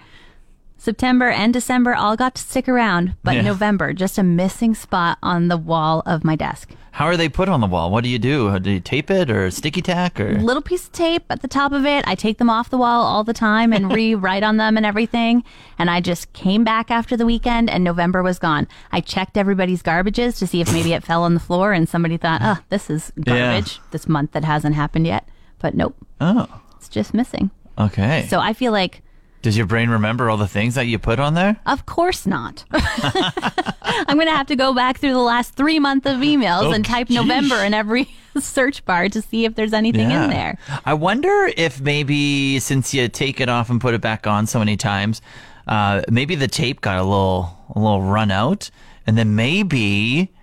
September, 0.78 1.30
and 1.30 1.54
December 1.54 1.94
all 1.96 2.16
got 2.16 2.36
to 2.36 2.42
stick 2.42 2.68
around, 2.70 3.16
but 3.24 3.36
Yeah. 3.36 3.42
November, 3.42 3.94
just 3.94 4.18
a 4.18 4.24
missing 4.24 4.74
spot 4.76 5.18
on 5.22 5.48
the 5.50 5.58
wall 5.58 6.04
of 6.06 6.24
my 6.24 6.36
desk. 6.36 6.72
How 6.98 7.06
are 7.06 7.16
they 7.16 7.30
put 7.30 7.48
on 7.48 7.62
the 7.62 7.68
wall? 7.68 7.92
What 7.92 8.04
do 8.04 8.10
you 8.10 8.18
do? 8.18 8.48
Uh, 8.48 8.58
do 8.58 8.72
you 8.72 8.80
tape 8.80 9.12
it 9.12 9.30
or 9.30 9.52
sticky 9.52 9.84
tack 9.84 10.20
or? 10.20 10.40
Little 10.40 10.64
piece 10.64 10.88
of 10.88 10.94
tape 10.94 11.26
at 11.30 11.44
the 11.44 11.48
top 11.48 11.72
of 11.72 11.86
it. 11.86 12.04
I 12.08 12.16
take 12.16 12.40
them 12.40 12.50
off 12.50 12.72
the 12.72 12.78
wall 12.80 13.04
all 13.04 13.24
the 13.24 13.36
time 13.36 13.72
and 13.72 13.94
rewrite 13.94 14.42
on 14.42 14.58
them 14.58 14.78
and 14.78 14.84
everything. 14.84 15.44
And 15.78 15.92
I 15.92 16.02
just 16.02 16.34
came 16.34 16.64
back 16.64 16.90
after 16.90 17.16
the 17.16 17.28
weekend 17.28 17.70
and 17.70 17.84
November 17.84 18.24
was 18.24 18.40
gone. 18.40 18.68
I 18.92 19.02
checked 19.02 19.38
everybody's 19.38 19.84
garbages 19.84 20.40
to 20.40 20.48
see 20.48 20.60
if 20.60 20.74
maybe 20.74 20.92
it 20.94 21.04
fell 21.04 21.22
on 21.22 21.36
the 21.36 21.40
floor 21.40 21.72
and 21.72 21.88
somebody 21.88 22.18
thought, 22.18 22.42
oh, 22.44 22.58
this 22.70 22.90
is 22.90 23.14
garbage 23.24 23.80
this 23.92 24.08
month 24.10 24.32
that 24.32 24.44
hasn't 24.44 24.74
happened 24.74 25.06
yet. 25.06 25.30
But 25.60 25.76
nope, 25.76 25.96
Oh, 26.20 26.48
it's 26.78 26.90
just 26.90 27.14
missing. 27.14 27.52
okay. 27.78 28.26
So 28.28 28.40
I 28.40 28.54
feel 28.54 28.72
like 28.72 29.04
Does 29.42 29.56
your 29.56 29.66
brain 29.68 29.90
remember 29.90 30.30
all 30.30 30.38
the 30.38 30.48
things 30.48 30.76
that 30.76 30.88
you 30.88 30.98
put 31.00 31.20
on 31.20 31.34
there? 31.36 31.58
Of 31.66 31.86
course 31.86 32.26
not. 32.26 32.66
I'm 32.72 34.16
going 34.18 34.28
to 34.28 34.36
have 34.36 34.48
to 34.48 34.56
go 34.56 34.74
back 34.74 34.98
through 34.98 35.14
the 35.14 35.20
last 35.20 35.56
three 35.56 35.80
months 35.80 36.06
of 36.06 36.18
emails 36.18 36.64
Oh, 36.64 36.72
and 36.72 36.84
type 36.84 37.08
geesh. 37.08 37.16
November 37.16 37.56
in 37.64 37.74
every 37.74 38.10
search 38.40 38.84
bar 38.86 39.10
to 39.10 39.22
see 39.22 39.46
if 39.46 39.56
there's 39.56 39.74
anything 39.74 40.12
in 40.12 40.30
there. 40.30 40.58
I 40.86 40.94
wonder 40.96 41.50
if 41.56 41.80
maybe 41.80 42.60
since 42.60 42.94
you 42.94 43.08
take 43.08 43.40
it 43.40 43.48
off 43.48 43.70
and 43.70 43.80
put 43.80 43.94
it 43.94 44.02
back 44.02 44.28
on 44.28 44.48
so 44.48 44.60
many 44.60 44.76
times, 44.76 45.22
uh, 45.68 46.02
maybe 46.10 46.36
the 46.36 46.48
tape 46.48 46.82
got 46.82 46.98
a 46.98 47.04
little 47.04 47.58
a 47.76 47.80
little 47.80 48.02
run 48.02 48.32
out, 48.32 48.70
and 49.06 49.18
then 49.18 49.36
maybe 49.36 50.34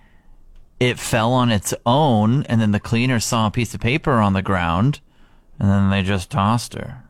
it 0.79 0.99
fell 0.99 1.33
on 1.33 1.51
its 1.51 1.73
own, 1.85 2.43
and 2.43 2.61
then 2.61 2.71
the 2.71 2.79
cleaner 2.79 3.19
saw 3.19 3.47
a 3.47 3.51
piece 3.51 3.73
of 3.73 3.81
paper 3.81 4.13
on 4.13 4.33
the 4.33 4.41
ground, 4.41 4.99
and 5.59 5.69
then 5.69 5.89
they 5.89 6.01
just 6.03 6.29
tossed 6.29 6.73
her. 6.75 7.01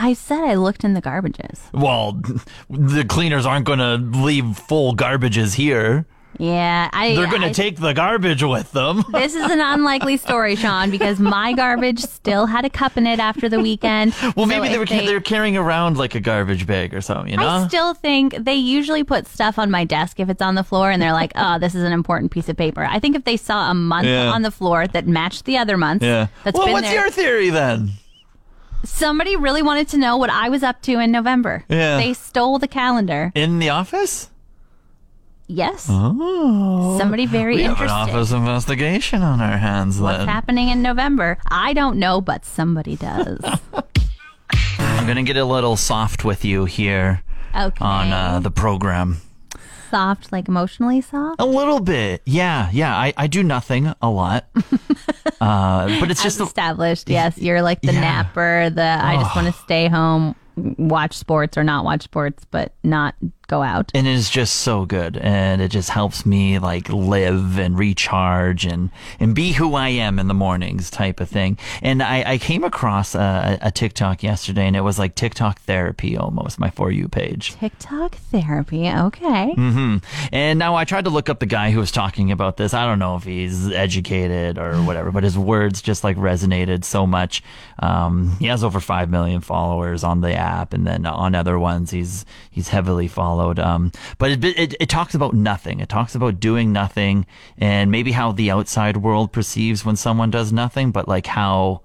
I 0.00 0.12
said 0.12 0.44
I 0.44 0.54
looked 0.54 0.84
in 0.84 0.94
the 0.94 1.02
garbages. 1.02 1.58
Well, 1.72 2.12
the 2.70 3.04
cleaners 3.04 3.44
aren't 3.46 3.66
going 3.66 3.80
to 3.80 3.96
leave 3.96 4.56
full 4.56 4.94
garbages 4.94 5.54
here. 5.54 6.06
Yeah, 6.40 6.88
I. 6.92 7.16
They're 7.16 7.26
going 7.26 7.42
to 7.42 7.52
take 7.52 7.80
the 7.80 7.92
garbage 7.94 8.44
with 8.44 8.70
them. 8.70 9.02
This 9.12 9.34
is 9.34 9.50
an 9.50 9.60
unlikely 9.60 10.18
story, 10.18 10.54
Sean, 10.54 10.88
because 10.92 11.18
my 11.18 11.52
garbage 11.52 11.98
still 11.98 12.46
had 12.46 12.64
a 12.64 12.70
cup 12.70 12.96
in 12.96 13.08
it 13.08 13.18
after 13.18 13.48
the 13.48 13.58
weekend. 13.58 14.14
Well, 14.36 14.46
So 14.46 14.46
maybe 14.46 14.68
they 14.68 14.78
were 14.78 14.86
ca- 14.86 15.04
they're 15.04 15.20
carrying 15.20 15.56
around 15.56 15.96
like 15.96 16.14
a 16.14 16.20
garbage 16.20 16.64
bag 16.64 16.94
or 16.94 17.00
something, 17.00 17.32
you 17.32 17.36
know? 17.38 17.48
I 17.48 17.66
still 17.66 17.92
think 17.92 18.36
they 18.38 18.54
usually 18.54 19.02
put 19.02 19.26
stuff 19.26 19.58
on 19.58 19.68
my 19.72 19.84
desk 19.84 20.20
if 20.20 20.28
it's 20.28 20.40
on 20.42 20.54
the 20.54 20.62
floor 20.62 20.92
and 20.92 21.02
they're 21.02 21.12
like, 21.12 21.32
oh, 21.34 21.58
this 21.58 21.74
is 21.74 21.82
an 21.82 21.92
important 21.92 22.30
piece 22.30 22.48
of 22.48 22.56
paper. 22.56 22.84
I 22.84 23.00
think 23.00 23.16
if 23.16 23.24
they 23.24 23.36
saw 23.36 23.68
a 23.70 23.74
month 23.74 24.06
Yeah. 24.06 24.30
on 24.30 24.42
the 24.42 24.52
floor 24.52 24.86
that 24.86 25.08
matched 25.08 25.44
the 25.44 25.56
other 25.58 25.76
month, 25.76 26.04
yeah. 26.04 26.28
that's 26.44 26.56
well, 26.56 26.70
what's 26.72 26.86
there. 26.86 27.00
your 27.00 27.10
theory 27.10 27.50
then? 27.50 27.90
Somebody 28.84 29.36
really 29.36 29.62
wanted 29.62 29.88
to 29.88 29.98
know 29.98 30.16
what 30.16 30.30
I 30.30 30.48
was 30.48 30.62
up 30.62 30.80
to 30.82 30.98
in 30.98 31.10
November. 31.10 31.64
Yeah. 31.68 31.96
They 31.98 32.14
stole 32.14 32.58
the 32.58 32.68
calendar. 32.68 33.32
In 33.34 33.58
the 33.58 33.70
office? 33.70 34.30
Yes. 35.46 35.86
Oh. 35.90 36.98
Somebody 36.98 37.24
very 37.26 37.56
we 37.56 37.62
have 37.62 37.80
an 37.80 37.88
office 37.88 38.32
investigation 38.32 39.22
on 39.22 39.40
our 39.40 39.56
hands 39.56 39.96
then. 39.96 40.04
What's 40.04 40.24
happening 40.24 40.68
in 40.68 40.82
November? 40.82 41.38
I 41.48 41.72
don't 41.72 41.98
know, 41.98 42.20
but 42.20 42.44
somebody 42.44 42.96
does. 42.96 43.40
I'm 44.78 45.04
going 45.06 45.16
to 45.16 45.22
get 45.22 45.36
a 45.38 45.44
little 45.44 45.76
soft 45.76 46.24
with 46.24 46.44
you 46.44 46.66
here 46.66 47.22
Okay. 47.56 47.82
on 47.84 48.12
uh, 48.12 48.40
the 48.40 48.50
program. 48.50 49.18
Soft, 49.88 50.32
like 50.32 50.48
emotionally 50.48 51.00
soft. 51.00 51.40
A 51.40 51.46
little 51.46 51.80
bit. 51.80 52.22
Yeah, 52.26 52.70
yeah. 52.72 52.96
I, 52.96 53.12
I 53.16 53.26
do 53.26 53.42
nothing 53.42 53.92
a 54.02 54.08
lot. 54.10 54.46
uh, 55.40 56.00
but 56.00 56.10
it's 56.10 56.20
As 56.20 56.24
just 56.24 56.40
a, 56.40 56.44
established, 56.44 57.08
yes, 57.08 57.38
you're 57.38 57.62
like 57.62 57.80
the 57.82 57.92
Yeah. 57.92 58.00
napper. 58.00 58.70
The 58.70 58.82
I 58.82 59.16
just 59.16 59.34
want 59.36 59.46
to 59.46 59.52
stay 59.62 59.88
home, 59.88 60.34
watch 60.56 61.14
sports 61.16 61.56
or 61.56 61.64
not 61.64 61.84
watch 61.84 62.02
sports, 62.02 62.44
but 62.50 62.72
not 62.82 63.14
go 63.48 63.62
out. 63.62 63.90
and 63.94 64.06
it 64.06 64.12
is 64.14 64.30
just 64.30 64.56
so 64.56 64.84
good 64.84 65.16
and 65.16 65.60
it 65.60 65.68
just 65.70 65.90
helps 65.90 66.24
me 66.24 66.58
like 66.58 66.88
live 66.90 67.58
and 67.58 67.78
recharge 67.78 68.64
and 68.64 68.90
and 69.18 69.34
be 69.34 69.52
who 69.52 69.74
i 69.74 69.88
am 69.88 70.18
in 70.18 70.28
the 70.28 70.34
mornings 70.34 70.90
type 70.90 71.18
of 71.18 71.28
thing 71.28 71.58
and 71.82 72.02
i 72.02 72.22
i 72.34 72.38
came 72.38 72.62
across 72.62 73.14
a, 73.14 73.58
a 73.62 73.70
tiktok 73.70 74.22
yesterday 74.22 74.66
and 74.66 74.76
it 74.76 74.82
was 74.82 74.98
like 74.98 75.14
tiktok 75.14 75.58
therapy 75.62 76.16
almost 76.16 76.58
my 76.60 76.70
for 76.70 76.90
you 76.90 77.08
page 77.08 77.54
TikTok 77.58 78.14
therapy. 78.16 78.88
Okay. 78.88 79.52
hmm 79.54 79.96
And 80.30 80.58
now 80.58 80.74
I 80.76 80.84
tried 80.84 81.04
to 81.04 81.10
look 81.10 81.28
up 81.28 81.40
the 81.40 81.46
guy 81.46 81.70
who 81.70 81.78
was 81.80 81.90
talking 81.90 82.30
about 82.30 82.56
this. 82.56 82.74
I 82.74 82.84
don't 82.86 82.98
know 82.98 83.16
if 83.16 83.24
he's 83.24 83.70
educated 83.70 84.58
or 84.58 84.76
whatever, 84.82 85.10
but 85.10 85.24
his 85.24 85.36
words 85.38 85.80
just 85.82 86.04
like 86.04 86.16
resonated 86.16 86.84
so 86.84 87.06
much. 87.06 87.42
Um, 87.80 88.36
he 88.38 88.46
has 88.46 88.62
over 88.62 88.80
five 88.80 89.08
million 89.10 89.40
followers 89.40 90.04
on 90.04 90.20
the 90.20 90.34
app, 90.34 90.72
and 90.72 90.86
then 90.86 91.06
on 91.06 91.34
other 91.34 91.58
ones, 91.58 91.90
he's 91.90 92.24
he's 92.50 92.68
heavily 92.68 93.08
followed. 93.08 93.37
Um, 93.58 93.92
but 94.18 94.30
it, 94.30 94.44
it 94.44 94.74
it 94.80 94.88
talks 94.88 95.14
about 95.14 95.34
nothing. 95.34 95.80
It 95.80 95.88
talks 95.88 96.14
about 96.14 96.40
doing 96.40 96.72
nothing, 96.72 97.26
and 97.56 97.90
maybe 97.90 98.12
how 98.12 98.32
the 98.32 98.50
outside 98.50 98.98
world 98.98 99.32
perceives 99.32 99.84
when 99.84 99.96
someone 99.96 100.30
does 100.30 100.52
nothing, 100.52 100.90
but 100.90 101.08
like 101.08 101.26
how 101.26 101.82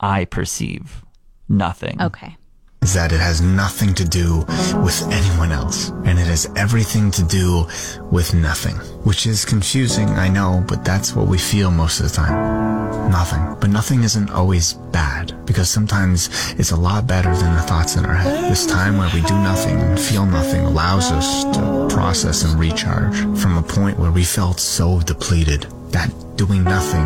I 0.00 0.24
perceive 0.24 1.04
nothing. 1.48 2.00
Okay. 2.00 2.36
Is 2.82 2.92
that 2.94 3.12
it 3.12 3.20
has 3.20 3.40
nothing 3.40 3.94
to 3.94 4.04
do 4.04 4.38
with 4.82 5.02
anyone 5.10 5.52
else, 5.52 5.90
and 6.04 6.18
it 6.18 6.26
has 6.26 6.50
everything 6.56 7.10
to 7.12 7.22
do 7.22 7.64
with 8.10 8.34
nothing. 8.34 8.74
Which 9.04 9.26
is 9.26 9.44
confusing, 9.44 10.08
I 10.10 10.28
know, 10.28 10.64
but 10.68 10.84
that's 10.84 11.14
what 11.14 11.28
we 11.28 11.38
feel 11.38 11.70
most 11.70 12.00
of 12.00 12.08
the 12.08 12.14
time. 12.14 13.10
Nothing. 13.10 13.56
But 13.60 13.70
nothing 13.70 14.02
isn't 14.02 14.30
always 14.30 14.74
bad, 14.74 15.34
because 15.46 15.70
sometimes 15.70 16.28
it's 16.58 16.72
a 16.72 16.76
lot 16.76 17.06
better 17.06 17.34
than 17.34 17.54
the 17.54 17.62
thoughts 17.62 17.96
in 17.96 18.04
our 18.04 18.14
head. 18.14 18.50
This 18.50 18.66
time 18.66 18.98
where 18.98 19.10
we 19.14 19.22
do 19.22 19.34
nothing 19.34 19.78
and 19.80 19.98
feel 19.98 20.26
nothing 20.26 20.62
allows 20.62 21.10
us 21.12 21.44
to 21.56 21.88
process 21.94 22.42
and 22.42 22.58
recharge 22.58 23.16
from 23.40 23.56
a 23.56 23.62
point 23.62 23.98
where 23.98 24.12
we 24.12 24.24
felt 24.24 24.58
so 24.58 25.00
depleted 25.00 25.66
that 25.90 26.10
doing 26.46 26.64
nothing 26.64 27.04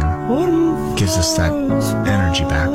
gives 0.97 1.19
us 1.19 1.37
that 1.37 1.53
energy 2.07 2.43
back 2.45 2.73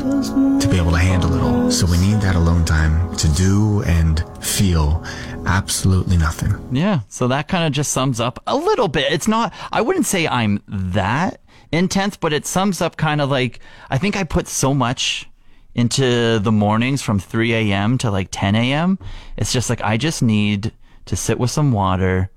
to 0.61 0.67
be 0.69 0.77
able 0.77 0.91
to 0.91 0.97
handle 0.97 1.33
it 1.33 1.41
all. 1.41 1.71
So 1.71 1.87
we 1.87 1.97
need 1.97 2.21
that 2.21 2.35
alone 2.35 2.65
time 2.65 3.15
to 3.15 3.27
do 3.29 3.81
and 3.87 4.23
feel 4.43 5.03
absolutely 5.47 6.17
nothing. 6.17 6.53
Yeah. 6.71 6.99
So 7.07 7.27
that 7.29 7.47
kind 7.47 7.65
of 7.65 7.71
just 7.71 7.91
sums 7.91 8.19
up 8.19 8.43
a 8.45 8.55
little 8.55 8.87
bit. 8.87 9.11
It's 9.11 9.27
not, 9.27 9.51
I 9.71 9.81
wouldn't 9.81 10.05
say 10.05 10.27
I'm 10.27 10.61
that 10.67 11.41
intense, 11.71 12.15
but 12.15 12.31
it 12.31 12.45
sums 12.45 12.79
up 12.79 12.95
kind 12.95 13.21
of 13.21 13.31
like, 13.31 13.59
I 13.89 13.97
think 13.97 14.15
I 14.15 14.23
put 14.23 14.47
so 14.47 14.71
much 14.71 15.27
into 15.73 16.37
the 16.37 16.51
mornings 16.51 17.01
from 17.01 17.17
3 17.17 17.53
a.m. 17.53 17.97
to 17.97 18.11
like 18.11 18.27
10 18.29 18.53
a.m. 18.55 18.99
It's 19.35 19.51
just 19.51 19.67
like, 19.67 19.81
I 19.81 19.97
just 19.97 20.21
need 20.21 20.71
to 21.05 21.15
sit 21.15 21.39
with 21.39 21.49
some 21.49 21.71
water 21.71 22.29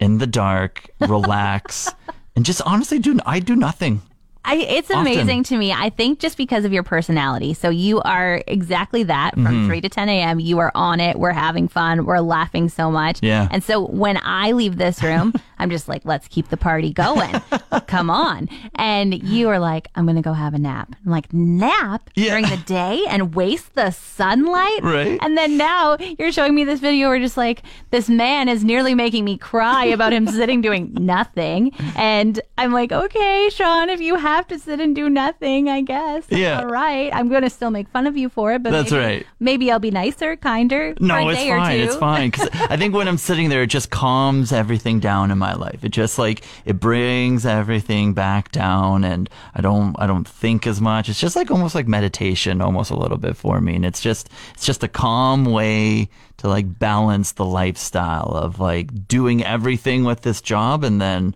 in 0.00 0.18
the 0.18 0.26
dark, 0.26 0.90
relax, 1.00 1.88
and 2.36 2.44
just 2.44 2.62
honestly 2.62 2.98
do, 2.98 3.18
I 3.26 3.40
do 3.40 3.54
nothing. 3.56 4.02
I, 4.44 4.56
it's 4.56 4.90
Often. 4.90 5.06
amazing 5.06 5.44
to 5.44 5.56
me. 5.56 5.72
I 5.72 5.88
think 5.90 6.18
just 6.18 6.36
because 6.36 6.64
of 6.64 6.72
your 6.72 6.82
personality. 6.82 7.54
So 7.54 7.70
you 7.70 8.00
are 8.00 8.42
exactly 8.48 9.04
that 9.04 9.34
from 9.34 9.44
Mm-hmm. 9.44 9.66
3 9.68 9.80
to 9.82 9.88
10 9.88 10.08
a.m. 10.08 10.40
You 10.40 10.58
are 10.58 10.72
on 10.74 10.98
it. 10.98 11.16
We're 11.16 11.30
having 11.30 11.68
fun. 11.68 12.04
We're 12.06 12.18
laughing 12.18 12.68
so 12.68 12.90
much. 12.90 13.20
Yeah. 13.22 13.46
And 13.52 13.62
so 13.62 13.86
when 13.86 14.18
I 14.24 14.50
leave 14.50 14.78
this 14.78 15.00
room, 15.00 15.32
I'm 15.62 15.70
just 15.70 15.88
like, 15.88 16.04
let's 16.04 16.26
keep 16.28 16.48
the 16.48 16.56
party 16.56 16.92
going. 16.92 17.32
Come 17.86 18.10
on. 18.10 18.48
And 18.74 19.22
you 19.22 19.48
are 19.48 19.58
like, 19.58 19.88
I'm 19.94 20.04
going 20.04 20.16
to 20.16 20.22
go 20.22 20.32
have 20.32 20.54
a 20.54 20.58
nap. 20.58 20.94
I'm 21.04 21.10
like, 21.10 21.32
nap 21.32 22.10
Yeah. 22.14 22.30
during 22.30 22.46
the 22.48 22.56
day 22.66 23.04
and 23.08 23.34
waste 23.34 23.74
the 23.74 23.90
sunlight? 23.90 24.82
Right. 24.82 25.18
And 25.22 25.36
then 25.38 25.56
now 25.56 25.96
you're 26.18 26.32
showing 26.32 26.54
me 26.54 26.64
this 26.64 26.80
video 26.80 27.08
where 27.08 27.18
just 27.18 27.36
like, 27.36 27.62
this 27.90 28.08
man 28.08 28.48
is 28.48 28.64
nearly 28.64 28.94
making 28.94 29.24
me 29.24 29.38
cry 29.38 29.84
about 29.86 30.12
him 30.12 30.26
sitting 30.26 30.60
doing 30.62 30.92
nothing. 30.94 31.72
And 31.96 32.40
I'm 32.58 32.72
like, 32.72 32.90
okay, 32.92 33.48
Sean, 33.52 33.88
if 33.88 34.00
you 34.00 34.16
have 34.16 34.46
to 34.48 34.58
sit 34.58 34.80
and 34.80 34.94
do 34.96 35.08
nothing, 35.08 35.68
I 35.68 35.80
guess. 35.82 36.24
Yeah. 36.28 36.58
All 36.60 36.66
right. 36.66 37.10
I'm 37.14 37.28
going 37.28 37.42
to 37.42 37.50
still 37.50 37.70
make 37.70 37.88
fun 37.88 38.06
of 38.06 38.16
you 38.16 38.28
for 38.28 38.52
it, 38.52 38.62
but 38.62 38.70
That's 38.72 38.90
maybe, 38.90 39.04
right. 39.04 39.26
maybe 39.40 39.70
I'll 39.70 39.78
be 39.78 39.90
nicer, 39.90 40.36
kinder 40.36 40.94
No, 41.00 41.28
it's 41.28 41.40
fine. 41.40 41.80
It's 41.80 41.96
fine. 41.96 42.30
'Cause 42.32 42.48
I 42.52 42.76
think 42.76 42.94
when 42.94 43.06
I'm 43.08 43.18
sitting 43.18 43.48
there, 43.48 43.62
it 43.62 43.68
just 43.68 43.90
calms 43.90 44.52
everything 44.52 44.98
down 45.00 45.30
in 45.30 45.38
my 45.38 45.51
life. 45.54 45.84
It 45.84 45.90
just 45.90 46.18
like 46.18 46.44
it 46.64 46.80
brings 46.80 47.44
everything 47.46 48.12
back 48.14 48.52
down, 48.52 49.04
and 49.04 49.28
I 49.54 49.60
don't 49.60 49.94
I 49.98 50.06
don't 50.06 50.26
think 50.26 50.66
as 50.66 50.80
much. 50.80 51.08
It's 51.08 51.20
just 51.20 51.36
like 51.36 51.50
almost 51.50 51.74
like 51.74 51.86
meditation, 51.88 52.60
almost 52.60 52.90
a 52.90 52.96
little 52.96 53.18
bit 53.18 53.36
for 53.36 53.60
me. 53.60 53.76
And 53.76 53.84
it's 53.84 54.00
just 54.00 54.28
it's 54.54 54.64
just 54.66 54.82
a 54.82 54.88
calm 54.88 55.44
way 55.44 56.08
to 56.38 56.48
like 56.48 56.78
balance 56.78 57.32
the 57.32 57.44
lifestyle 57.44 58.30
of 58.34 58.58
like 58.60 59.06
doing 59.08 59.44
everything 59.44 60.04
with 60.04 60.22
this 60.22 60.40
job, 60.40 60.84
and 60.84 61.00
then 61.00 61.34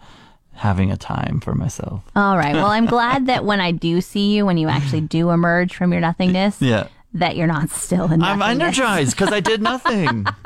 having 0.54 0.90
a 0.90 0.96
time 0.96 1.38
for 1.40 1.54
myself. 1.54 2.02
All 2.16 2.36
right. 2.38 2.54
Well, 2.54 2.66
I'm 2.66 2.86
glad 2.96 3.26
that 3.26 3.44
when 3.44 3.60
I 3.60 3.72
do 3.72 4.00
see 4.00 4.34
you, 4.34 4.46
when 4.46 4.56
you 4.56 4.68
actually 4.68 5.02
do 5.02 5.30
emerge 5.30 5.74
from 5.76 5.92
your 5.92 6.00
nothingness, 6.00 6.62
Yeah. 6.62 6.86
that 7.12 7.36
you're 7.36 7.46
not 7.46 7.68
still 7.70 8.10
in 8.10 8.22
I'm 8.22 8.40
energized 8.40 9.10
because 9.16 9.32
I 9.34 9.40
did 9.40 9.60
nothing. 9.60 10.24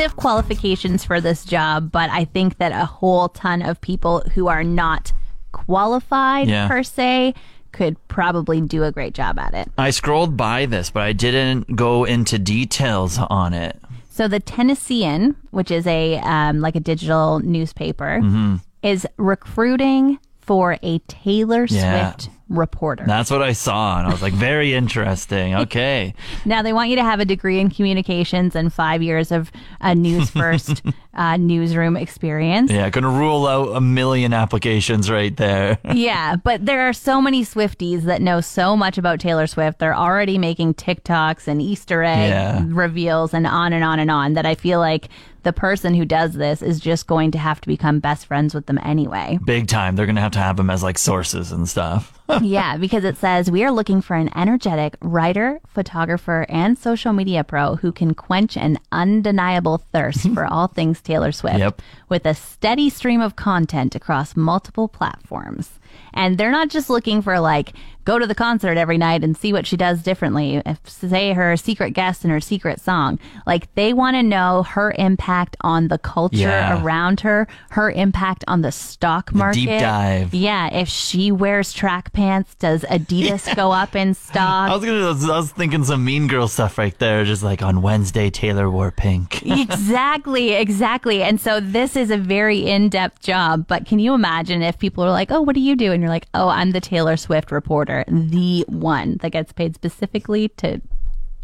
stiff 0.00 0.16
qualifications 0.16 1.04
for 1.04 1.20
this 1.20 1.44
job, 1.44 1.92
but 1.92 2.08
I 2.08 2.24
think 2.24 2.56
that 2.56 2.72
a 2.72 2.86
whole 2.86 3.28
ton 3.28 3.60
of 3.60 3.78
people 3.82 4.20
who 4.34 4.46
are 4.48 4.64
not 4.64 5.12
qualified 5.52 6.48
Yeah. 6.48 6.68
per 6.68 6.82
se 6.82 7.34
could 7.72 7.96
probably 8.08 8.62
do 8.62 8.82
a 8.84 8.90
great 8.90 9.12
job 9.12 9.38
at 9.38 9.52
it. 9.52 9.70
I 9.76 9.90
scrolled 9.90 10.38
by 10.38 10.64
this, 10.64 10.88
but 10.90 11.02
I 11.02 11.12
didn't 11.12 11.76
go 11.76 12.04
into 12.04 12.38
details 12.38 13.18
on 13.28 13.52
it. 13.52 13.78
So 14.08 14.26
the 14.26 14.40
Tennessean, 14.40 15.36
which 15.50 15.70
is 15.70 15.86
a 15.86 16.18
um, 16.20 16.60
like 16.60 16.76
a 16.76 16.80
digital 16.80 17.40
newspaper, 17.40 18.20
Mm-hmm. 18.22 18.56
is 18.82 19.06
recruiting 19.18 20.18
for 20.40 20.78
a 20.82 20.98
Taylor 21.08 21.66
Yeah. 21.68 22.14
Swift 22.14 22.30
reporter. 22.50 23.04
That's 23.06 23.30
what 23.30 23.40
I 23.42 23.52
saw, 23.52 23.98
and 23.98 24.06
I 24.06 24.10
was 24.10 24.20
like, 24.20 24.34
very 24.34 24.74
interesting. 24.80 25.54
Okay. 25.54 26.12
Now 26.44 26.60
they 26.62 26.72
want 26.74 26.90
you 26.90 26.96
to 26.96 27.02
have 27.02 27.20
a 27.20 27.24
degree 27.24 27.58
in 27.60 27.70
communications 27.70 28.54
and 28.54 28.72
five 28.72 29.02
years 29.02 29.30
of 29.32 29.50
a 29.80 29.94
news 29.94 30.28
first 30.40 30.82
uh, 31.14 31.36
newsroom 31.38 31.96
experience. 31.96 32.70
Yeah, 32.70 32.90
gonna 32.90 33.08
rule 33.08 33.46
out 33.46 33.76
a 33.76 33.80
million 33.80 34.32
applications 34.34 35.10
right 35.10 35.34
there. 35.36 35.78
yeah, 35.94 36.36
but 36.36 36.66
there 36.66 36.82
are 36.88 36.92
so 36.92 37.22
many 37.22 37.44
Swifties 37.44 38.02
that 38.02 38.20
know 38.20 38.40
so 38.40 38.76
much 38.76 38.98
about 38.98 39.20
Taylor 39.20 39.46
Swift. 39.46 39.78
They're 39.78 39.96
already 39.96 40.36
making 40.36 40.74
TikToks 40.74 41.46
and 41.48 41.62
Easter 41.62 42.02
egg 42.02 42.30
Yeah. 42.30 42.64
reveals 42.66 43.32
and 43.32 43.46
on 43.46 43.72
and 43.72 43.84
on 43.84 43.98
and 43.98 44.10
on 44.10 44.34
that 44.34 44.44
I 44.46 44.54
feel 44.56 44.80
like 44.80 45.08
the 45.42 45.52
person 45.54 45.94
who 45.94 46.04
does 46.04 46.34
this 46.34 46.60
is 46.60 46.78
just 46.80 47.06
going 47.06 47.30
to 47.30 47.38
have 47.38 47.60
to 47.62 47.68
become 47.68 47.98
best 47.98 48.26
friends 48.26 48.54
with 48.54 48.66
them 48.66 48.78
anyway. 48.82 49.38
Big 49.44 49.68
time. 49.68 49.96
They're 49.96 50.04
gonna 50.06 50.20
have 50.20 50.32
to 50.32 50.38
have 50.38 50.56
them 50.58 50.68
as 50.68 50.82
like 50.82 50.98
sources 50.98 51.50
and 51.50 51.66
stuff. 51.68 52.19
Yeah, 52.42 52.76
because 52.76 53.04
it 53.04 53.16
says 53.16 53.50
we 53.50 53.64
are 53.64 53.70
looking 53.70 54.00
for 54.00 54.14
an 54.16 54.30
energetic 54.36 54.96
writer, 55.00 55.60
photographer, 55.66 56.46
and 56.48 56.78
social 56.78 57.12
media 57.12 57.44
pro 57.44 57.76
who 57.76 57.92
can 57.92 58.14
quench 58.14 58.56
an 58.56 58.78
undeniable 58.92 59.78
thirst 59.92 60.30
for 60.34 60.46
all 60.46 60.66
things 60.68 61.00
Taylor 61.00 61.32
Swift 61.32 61.58
Yep. 61.58 61.82
with 62.08 62.26
a 62.26 62.34
steady 62.34 62.90
stream 62.90 63.20
of 63.20 63.36
content 63.36 63.94
across 63.94 64.36
multiple 64.36 64.88
platforms. 64.88 65.78
And 66.14 66.38
they're 66.38 66.50
not 66.52 66.68
just 66.70 66.88
looking 66.90 67.22
for 67.22 67.40
like 67.40 67.72
go 68.04 68.18
to 68.18 68.26
the 68.26 68.34
concert 68.34 68.76
every 68.78 68.98
night 68.98 69.22
and 69.22 69.36
see 69.36 69.52
what 69.52 69.66
she 69.66 69.76
does 69.76 70.02
differently, 70.02 70.62
if 70.66 70.78
say 70.88 71.32
her 71.32 71.56
secret 71.56 71.90
guest 71.90 72.24
and 72.24 72.32
her 72.32 72.40
secret 72.40 72.80
song. 72.80 73.18
Like 73.46 73.72
they 73.74 73.92
want 73.92 74.16
to 74.16 74.22
know 74.22 74.62
her 74.64 74.94
impact 74.98 75.56
on 75.62 75.88
the 75.88 75.98
culture 75.98 76.36
Yeah. 76.38 76.82
around 76.82 77.20
her, 77.20 77.46
her 77.70 77.90
impact 77.90 78.44
on 78.48 78.62
the 78.62 78.72
stock 78.72 79.34
market. 79.34 79.60
deep 79.60 79.68
dive. 79.68 80.32
Yeah, 80.34 80.68
if 80.74 80.88
she 80.88 81.30
wears 81.32 81.72
track 81.72 82.12
pants, 82.12 82.54
does 82.56 82.82
Adidas 82.84 83.54
go 83.56 83.72
up 83.72 83.94
in 83.96 84.08
I 84.10 84.12
stock? 84.12 84.70
was 84.70 84.84
gonna. 84.84 85.04
I 85.04 85.08
was, 85.08 85.24
I 85.30 85.36
was 85.36 85.52
thinking 85.52 85.84
some 85.84 86.04
Mean 86.04 86.26
Girl 86.26 86.48
stuff 86.48 86.78
right 86.78 86.96
there. 86.98 87.24
Just 87.24 87.42
like 87.42 87.62
on 87.62 87.82
Wednesday, 87.82 88.30
Taylor 88.30 88.70
wore 88.70 88.90
pink. 88.90 89.42
exactly, 89.46 90.52
exactly. 90.52 91.22
And 91.22 91.40
so 91.40 91.60
this 91.60 91.96
is 91.96 92.10
a 92.10 92.16
very 92.16 92.66
in-depth 92.66 93.20
job, 93.22 93.66
but 93.66 93.86
can 93.86 93.98
you 93.98 94.14
imagine 94.14 94.62
if 94.62 94.78
people 94.78 95.04
are 95.04 95.10
like, 95.10 95.30
"Oh, 95.30 95.40
what 95.42 95.54
do 95.54 95.60
you 95.60 95.74
do?" 95.76 95.92
and 95.92 96.02
you're 96.02 96.10
like, 96.10 96.26
"Oh, 96.34 96.48
I'm 96.48 96.70
the 96.72 96.80
Taylor 96.80 97.16
Swift 97.16 97.50
reporter, 97.50 97.89
the 98.08 98.64
one 98.68 99.18
that 99.22 99.30
gets 99.32 99.52
paid 99.52 99.74
specifically 99.74 100.48
to 100.58 100.80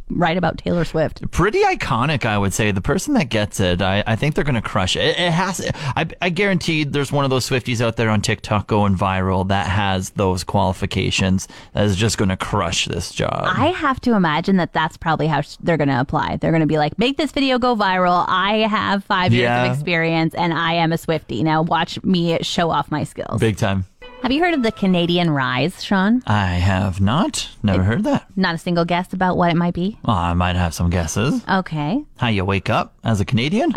write 0.09 0.37
about 0.37 0.57
Taylor 0.59 0.85
Swift." 0.85 1.29
Pretty 1.33 1.63
iconic, 1.65 2.25
I 2.25 2.39
would 2.39 2.55
say. 2.55 2.71
The 2.71 2.81
person 2.81 3.15
that 3.15 3.29
gets 3.29 3.59
it, 3.59 3.83
I, 3.83 4.05
I 4.07 4.15
think 4.15 4.35
they're 4.37 4.45
gonna 4.45 4.63
crush 4.63 4.95
it. 4.95 5.01
It, 5.05 5.19
it 5.19 5.33
has. 5.33 5.69
I, 5.97 6.07
I 6.23 6.29
guarantee 6.31 6.85
there's 6.85 7.11
one 7.11 7.25
of 7.25 7.31
those 7.31 7.49
Swifties 7.49 7.81
out 7.81 7.97
there 7.97 8.09
on 8.11 8.21
TikTok 8.21 8.69
going 8.69 8.97
viral 8.97 9.49
that 9.49 9.67
has 9.67 10.11
those 10.11 10.45
qualifications 10.45 11.49
that 11.73 11.85
is 11.87 11.97
just 11.97 12.19
gonna 12.19 12.37
crush 12.37 12.85
this 12.87 13.11
job. 13.11 13.47
I 13.47 13.69
have 13.71 14.01
to 14.03 14.15
imagine 14.15 14.59
that 14.59 14.73
that's 14.73 14.97
probably 14.97 15.27
how 15.27 15.41
sh- 15.41 15.57
they're 15.61 15.77
going 15.77 15.89
to 15.89 15.99
apply. 15.99 16.37
They're 16.37 16.53
going 16.53 16.61
to 16.61 16.67
be 16.69 16.79
like, 16.79 16.97
make 16.99 17.17
this 17.17 17.33
video 17.33 17.59
go 17.59 17.75
viral. 17.75 18.25
I 18.29 18.59
have 18.69 19.03
five 19.05 19.33
years 19.33 19.43
Yeah. 19.45 19.65
of 19.65 19.73
experience 19.73 20.35
and 20.35 20.53
I 20.55 20.75
am 20.75 20.93
a 20.93 20.99
Swifty. 20.99 21.43
Now 21.43 21.63
watch 21.63 22.01
me 22.05 22.39
show 22.43 22.71
off 22.71 22.91
my 22.93 23.03
skills. 23.05 23.41
Big 23.41 23.57
time. 23.57 23.85
Have 24.23 24.33
you 24.33 24.43
heard 24.43 24.55
of 24.55 24.63
the 24.65 24.73
Canadian 24.73 25.31
Rise, 25.31 25.85
Sean? 25.85 26.23
I 26.27 26.47
have 26.55 27.01
not. 27.01 27.49
Never 27.63 27.85
heard 27.85 28.03
that. 28.05 28.27
Not 28.35 28.57
a 28.57 28.59
single 28.59 28.85
guess 28.85 29.13
about 29.13 29.37
what 29.37 29.51
it 29.51 29.57
might 29.57 29.75
be? 29.75 29.99
Well, 30.05 30.17
I 30.17 30.35
might 30.35 30.57
have 30.57 30.75
some 30.75 30.91
guesses. 30.91 31.45
Okay. 31.49 32.03
How 32.17 32.29
you 32.29 32.45
wake 32.45 32.69
up 32.69 32.97
as 33.05 33.21
a 33.21 33.25
Canadian? 33.25 33.73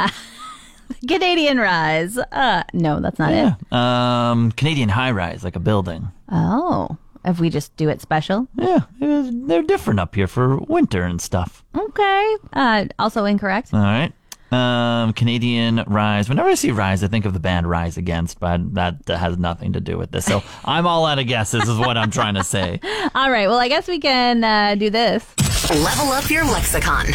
Canadian 1.08 1.60
Rise. 1.60 2.17
Uh, 2.17 2.63
no, 2.74 3.00
that's 3.00 3.19
not 3.19 3.31
it. 3.31 3.72
Um, 3.74 4.51
Canadian 4.53 4.89
high 4.89 5.12
rise, 5.12 5.43
like 5.43 5.55
a 5.55 5.60
building. 5.60 6.08
Oh. 6.31 6.98
If 7.25 7.39
we 7.39 7.50
just 7.51 7.75
do 7.75 7.89
it 7.89 8.01
special? 8.01 8.48
Yeah, 8.55 8.79
they're 9.00 9.62
different 9.62 10.00
up 10.00 10.15
here 10.15 10.25
for 10.25 10.58
winter 10.58 11.03
and 11.03 11.22
stuff. 11.22 11.63
Okay. 11.77 12.36
Uh, 12.53 12.86
also 12.98 13.25
incorrect. 13.25 13.72
All 13.74 13.81
right. 13.81 14.13
Um, 14.51 15.13
Canadian 15.13 15.84
Rise. 15.88 16.27
Whenever 16.27 16.50
I 16.50 16.56
see 16.56 16.72
Rise, 16.72 17.03
I 17.03 17.08
think 17.08 17.25
of 17.25 17.34
the 17.34 17.39
band 17.39 17.70
Rise 17.70 17.98
Against, 17.98 18.39
but 18.39 18.74
that, 18.74 19.06
that 19.06 19.18
has 19.18 19.38
nothing 19.38 19.74
to 19.74 19.79
do 19.79 19.98
with 19.98 20.12
this. 20.12 20.25
So 20.25 20.41
I'm 20.65 20.88
all 20.88 21.06
out 21.06 21.20
of 21.20 21.27
guesses, 21.27 21.68
is 21.70 21.77
what 21.77 21.98
I'm 21.98 22.10
trying 22.12 22.36
to 22.36 22.44
say. 22.44 22.79
All 23.15 23.29
right. 23.29 23.48
Well, 23.48 23.60
I 23.60 23.68
guess 23.68 23.88
we 23.88 24.00
can 24.00 24.44
uh, 24.44 24.75
do 24.75 24.89
this. 24.89 25.25
Level 25.70 26.12
up 26.12 26.29
your 26.29 26.46
lexicon. 26.46 27.06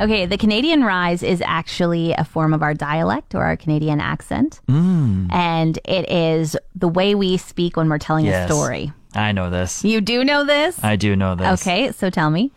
Okay, 0.00 0.26
the 0.26 0.36
Canadian 0.36 0.82
rise 0.82 1.22
is 1.22 1.40
actually 1.46 2.12
a 2.14 2.24
form 2.24 2.52
of 2.52 2.62
our 2.62 2.74
dialect 2.74 3.34
or 3.34 3.44
our 3.44 3.56
Canadian 3.56 4.00
accent. 4.00 4.60
Mm. 4.68 5.32
And 5.32 5.78
it 5.84 6.10
is 6.10 6.56
the 6.74 6.88
way 6.88 7.14
we 7.14 7.36
speak 7.36 7.76
when 7.76 7.88
we're 7.88 7.98
telling 7.98 8.26
Yes. 8.26 8.50
a 8.50 8.52
story. 8.52 8.92
I 9.14 9.30
know 9.30 9.50
this. 9.50 9.84
You 9.84 10.00
do 10.00 10.24
know 10.24 10.44
this? 10.44 10.82
I 10.82 10.96
do 10.96 11.14
know 11.14 11.36
this. 11.36 11.62
Okay, 11.62 11.92
so 11.92 12.10
tell 12.10 12.30
me. 12.30 12.50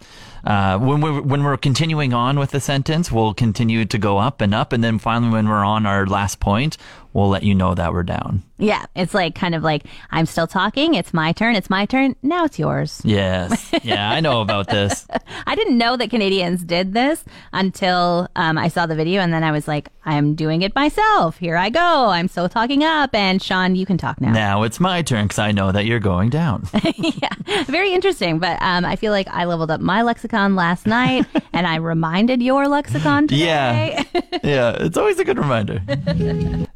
Uh, 0.43 0.77
when 0.77 1.01
we're 1.01 1.21
when 1.21 1.43
we're 1.43 1.57
continuing 1.57 2.13
on 2.13 2.39
with 2.39 2.51
the 2.51 2.59
sentence, 2.59 3.11
we'll 3.11 3.33
continue 3.33 3.85
to 3.85 3.97
go 3.97 4.17
up 4.17 4.41
and 4.41 4.53
up, 4.53 4.71
and 4.73 4.83
then 4.83 4.99
finally, 4.99 5.31
when 5.31 5.47
we're 5.47 5.65
on 5.65 5.85
our 5.85 6.05
last 6.05 6.39
point, 6.39 6.77
we'll 7.17 7.29
let 7.29 7.41
you 7.41 7.55
know 7.55 7.73
that 7.73 7.91
we're 7.93 8.03
down. 8.03 8.43
Yeah, 8.59 8.85
it's 8.95 9.13
like 9.13 9.33
kind 9.33 9.55
of 9.55 9.63
like 9.63 9.83
I'm 10.11 10.27
still 10.27 10.45
talking. 10.47 10.93
It's 10.93 11.13
my 11.13 11.31
turn. 11.31 11.55
It's 11.55 11.69
my 11.69 11.85
turn. 11.85 12.15
Now 12.21 12.45
it's 12.45 12.59
yours. 12.59 13.01
Yes. 13.03 13.71
Yeah, 13.83 14.09
I 14.09 14.19
know 14.19 14.41
about 14.41 14.67
this. 14.67 15.07
I 15.47 15.55
didn't 15.55 15.77
know 15.77 15.97
that 15.97 16.09
Canadians 16.09 16.63
did 16.63 16.93
this 16.93 17.23
until 17.53 18.29
um, 18.35 18.57
I 18.57 18.67
saw 18.67 18.85
the 18.85 18.95
video, 18.95 19.21
and 19.21 19.33
then 19.33 19.43
I 19.43 19.51
was 19.51 19.67
like, 19.67 19.89
I'm 20.05 20.35
doing 20.35 20.61
it 20.61 20.73
myself. 20.75 21.37
Here 21.37 21.57
I 21.57 21.69
go. 21.69 22.07
I'm 22.09 22.27
still 22.27 22.49
talking 22.49 22.83
up, 22.83 23.13
and 23.13 23.41
Sean, 23.41 23.75
you 23.75 23.85
can 23.85 23.97
talk 23.97 24.21
now. 24.21 24.31
Now 24.31 24.63
it's 24.63 24.79
my 24.79 25.01
turn 25.01 25.25
because 25.25 25.39
I 25.39 25.51
know 25.51 25.71
that 25.71 25.85
you're 25.85 25.99
going 25.99 26.29
down. 26.29 26.67
Yeah, 26.97 27.63
very 27.65 27.93
interesting, 27.93 28.39
but 28.39 28.61
um, 28.61 28.83
I 28.83 28.95
feel 28.95 29.11
like 29.11 29.27
I 29.29 29.45
leveled 29.45 29.71
up 29.71 29.79
my 29.81 30.01
lexicon 30.01 30.55
last 30.55 30.85
night, 30.87 31.25
and 31.53 31.67
I 31.67 31.75
reminded 31.75 32.41
your 32.41 32.67
lexicon 32.67 33.27
today. 33.27 34.03
Yeah. 34.13 34.21
yeah, 34.43 34.77
it's 34.79 34.97
always 34.97 35.19
a 35.19 35.25
good 35.25 35.37
reminder. 35.37 35.81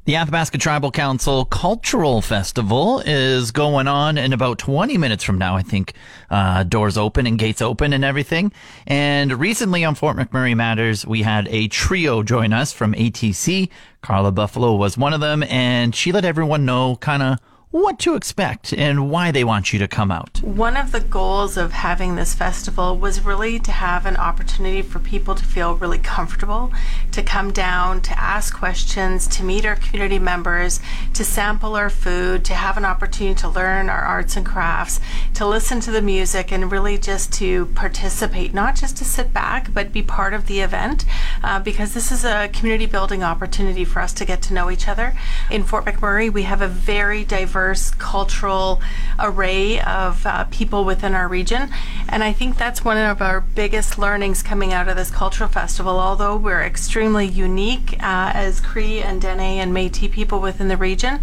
the 0.05 0.15
Athabasca 0.31 0.59
Tribal 0.59 0.91
Council 0.91 1.43
Cultural 1.43 2.21
Festival 2.21 3.01
is 3.05 3.51
going 3.51 3.89
on 3.89 4.17
in 4.17 4.31
about 4.31 4.59
20 4.59 4.97
minutes 4.97 5.25
from 5.25 5.37
now. 5.37 5.57
I 5.57 5.61
think 5.61 5.91
uh, 6.29 6.63
doors 6.63 6.97
open 6.97 7.27
and 7.27 7.37
gates 7.37 7.61
open 7.61 7.91
and 7.91 8.05
everything. 8.05 8.53
And 8.87 9.37
recently 9.37 9.83
on 9.83 9.93
Fort 9.93 10.15
McMurray 10.15 10.55
Matters, 10.55 11.05
we 11.05 11.23
had 11.23 11.49
a 11.49 11.67
trio 11.67 12.23
join 12.23 12.53
us 12.53 12.71
from 12.71 12.93
ATC. 12.93 13.67
Carla 14.01 14.31
Buffalo 14.31 14.73
was 14.73 14.97
one 14.97 15.11
of 15.11 15.19
them, 15.19 15.43
and 15.43 15.93
she 15.93 16.13
let 16.13 16.23
everyone 16.23 16.63
know 16.65 16.95
kind 16.95 17.21
of 17.23 17.37
what 17.71 17.97
to 17.99 18.15
expect 18.15 18.73
and 18.73 19.09
why 19.09 19.31
they 19.31 19.45
want 19.45 19.71
you 19.71 19.79
to 19.79 19.87
come 19.87 20.11
out. 20.11 20.41
One 20.43 20.75
of 20.75 20.91
the 20.91 20.99
goals 20.99 21.55
of 21.55 21.71
having 21.71 22.15
this 22.15 22.35
festival 22.35 22.97
was 22.97 23.21
really 23.21 23.59
to 23.59 23.71
have 23.71 24.05
an 24.05 24.17
opportunity 24.17 24.81
for 24.81 24.99
people 24.99 25.35
to 25.35 25.45
feel 25.45 25.75
really 25.75 25.97
comfortable, 25.97 26.73
to 27.13 27.23
come 27.23 27.53
down, 27.53 28.01
to 28.01 28.19
ask 28.19 28.53
questions, 28.53 29.25
to 29.29 29.43
meet 29.43 29.65
our 29.65 29.77
community 29.77 30.19
members, 30.19 30.81
to 31.13 31.23
sample 31.23 31.77
our 31.77 31.89
food, 31.89 32.43
to 32.43 32.53
have 32.53 32.75
an 32.75 32.83
opportunity 32.83 33.39
to 33.39 33.47
learn 33.47 33.89
our 33.89 34.01
arts 34.01 34.35
and 34.35 34.45
crafts, 34.45 34.99
to 35.33 35.47
listen 35.47 35.79
to 35.79 35.91
the 35.91 36.01
music, 36.01 36.51
and 36.51 36.73
really 36.73 36.97
just 36.97 37.31
to 37.31 37.67
participate, 37.67 38.53
not 38.53 38.75
just 38.75 38.97
to 38.97 39.05
sit 39.05 39.33
back, 39.33 39.73
but 39.73 39.93
be 39.93 40.01
part 40.01 40.33
of 40.33 40.47
the 40.47 40.59
event, 40.59 41.05
uh, 41.41 41.57
because 41.57 41.93
this 41.93 42.11
is 42.11 42.25
a 42.25 42.49
community 42.49 42.85
building 42.85 43.23
opportunity 43.23 43.85
for 43.85 44.01
us 44.01 44.11
to 44.11 44.25
get 44.25 44.41
to 44.41 44.53
know 44.53 44.69
each 44.69 44.89
other. 44.89 45.13
In 45.49 45.63
Fort 45.63 45.85
McMurray, 45.85 46.29
we 46.29 46.43
have 46.43 46.61
a 46.61 46.67
very 46.67 47.23
diverse 47.23 47.60
cultural 47.97 48.81
array 49.19 49.79
of 49.81 50.25
uh, 50.25 50.45
people 50.45 50.83
within 50.83 51.13
our 51.13 51.27
region, 51.27 51.69
and 52.09 52.23
I 52.23 52.33
think 52.33 52.57
that's 52.57 52.83
one 52.83 52.97
of 52.97 53.21
our 53.21 53.41
biggest 53.41 53.97
learnings 53.97 54.41
coming 54.43 54.73
out 54.73 54.87
of 54.87 54.95
this 54.95 55.11
cultural 55.11 55.49
festival. 55.49 55.99
Although 55.99 56.35
we're 56.35 56.63
extremely 56.63 57.25
unique 57.25 57.93
uh, 57.93 58.31
as 58.33 58.59
Cree 58.59 59.01
and 59.01 59.21
Dene 59.21 59.61
and 59.61 59.71
Métis 59.71 60.11
people 60.11 60.39
within 60.41 60.67
the 60.67 60.77
region, 60.77 61.19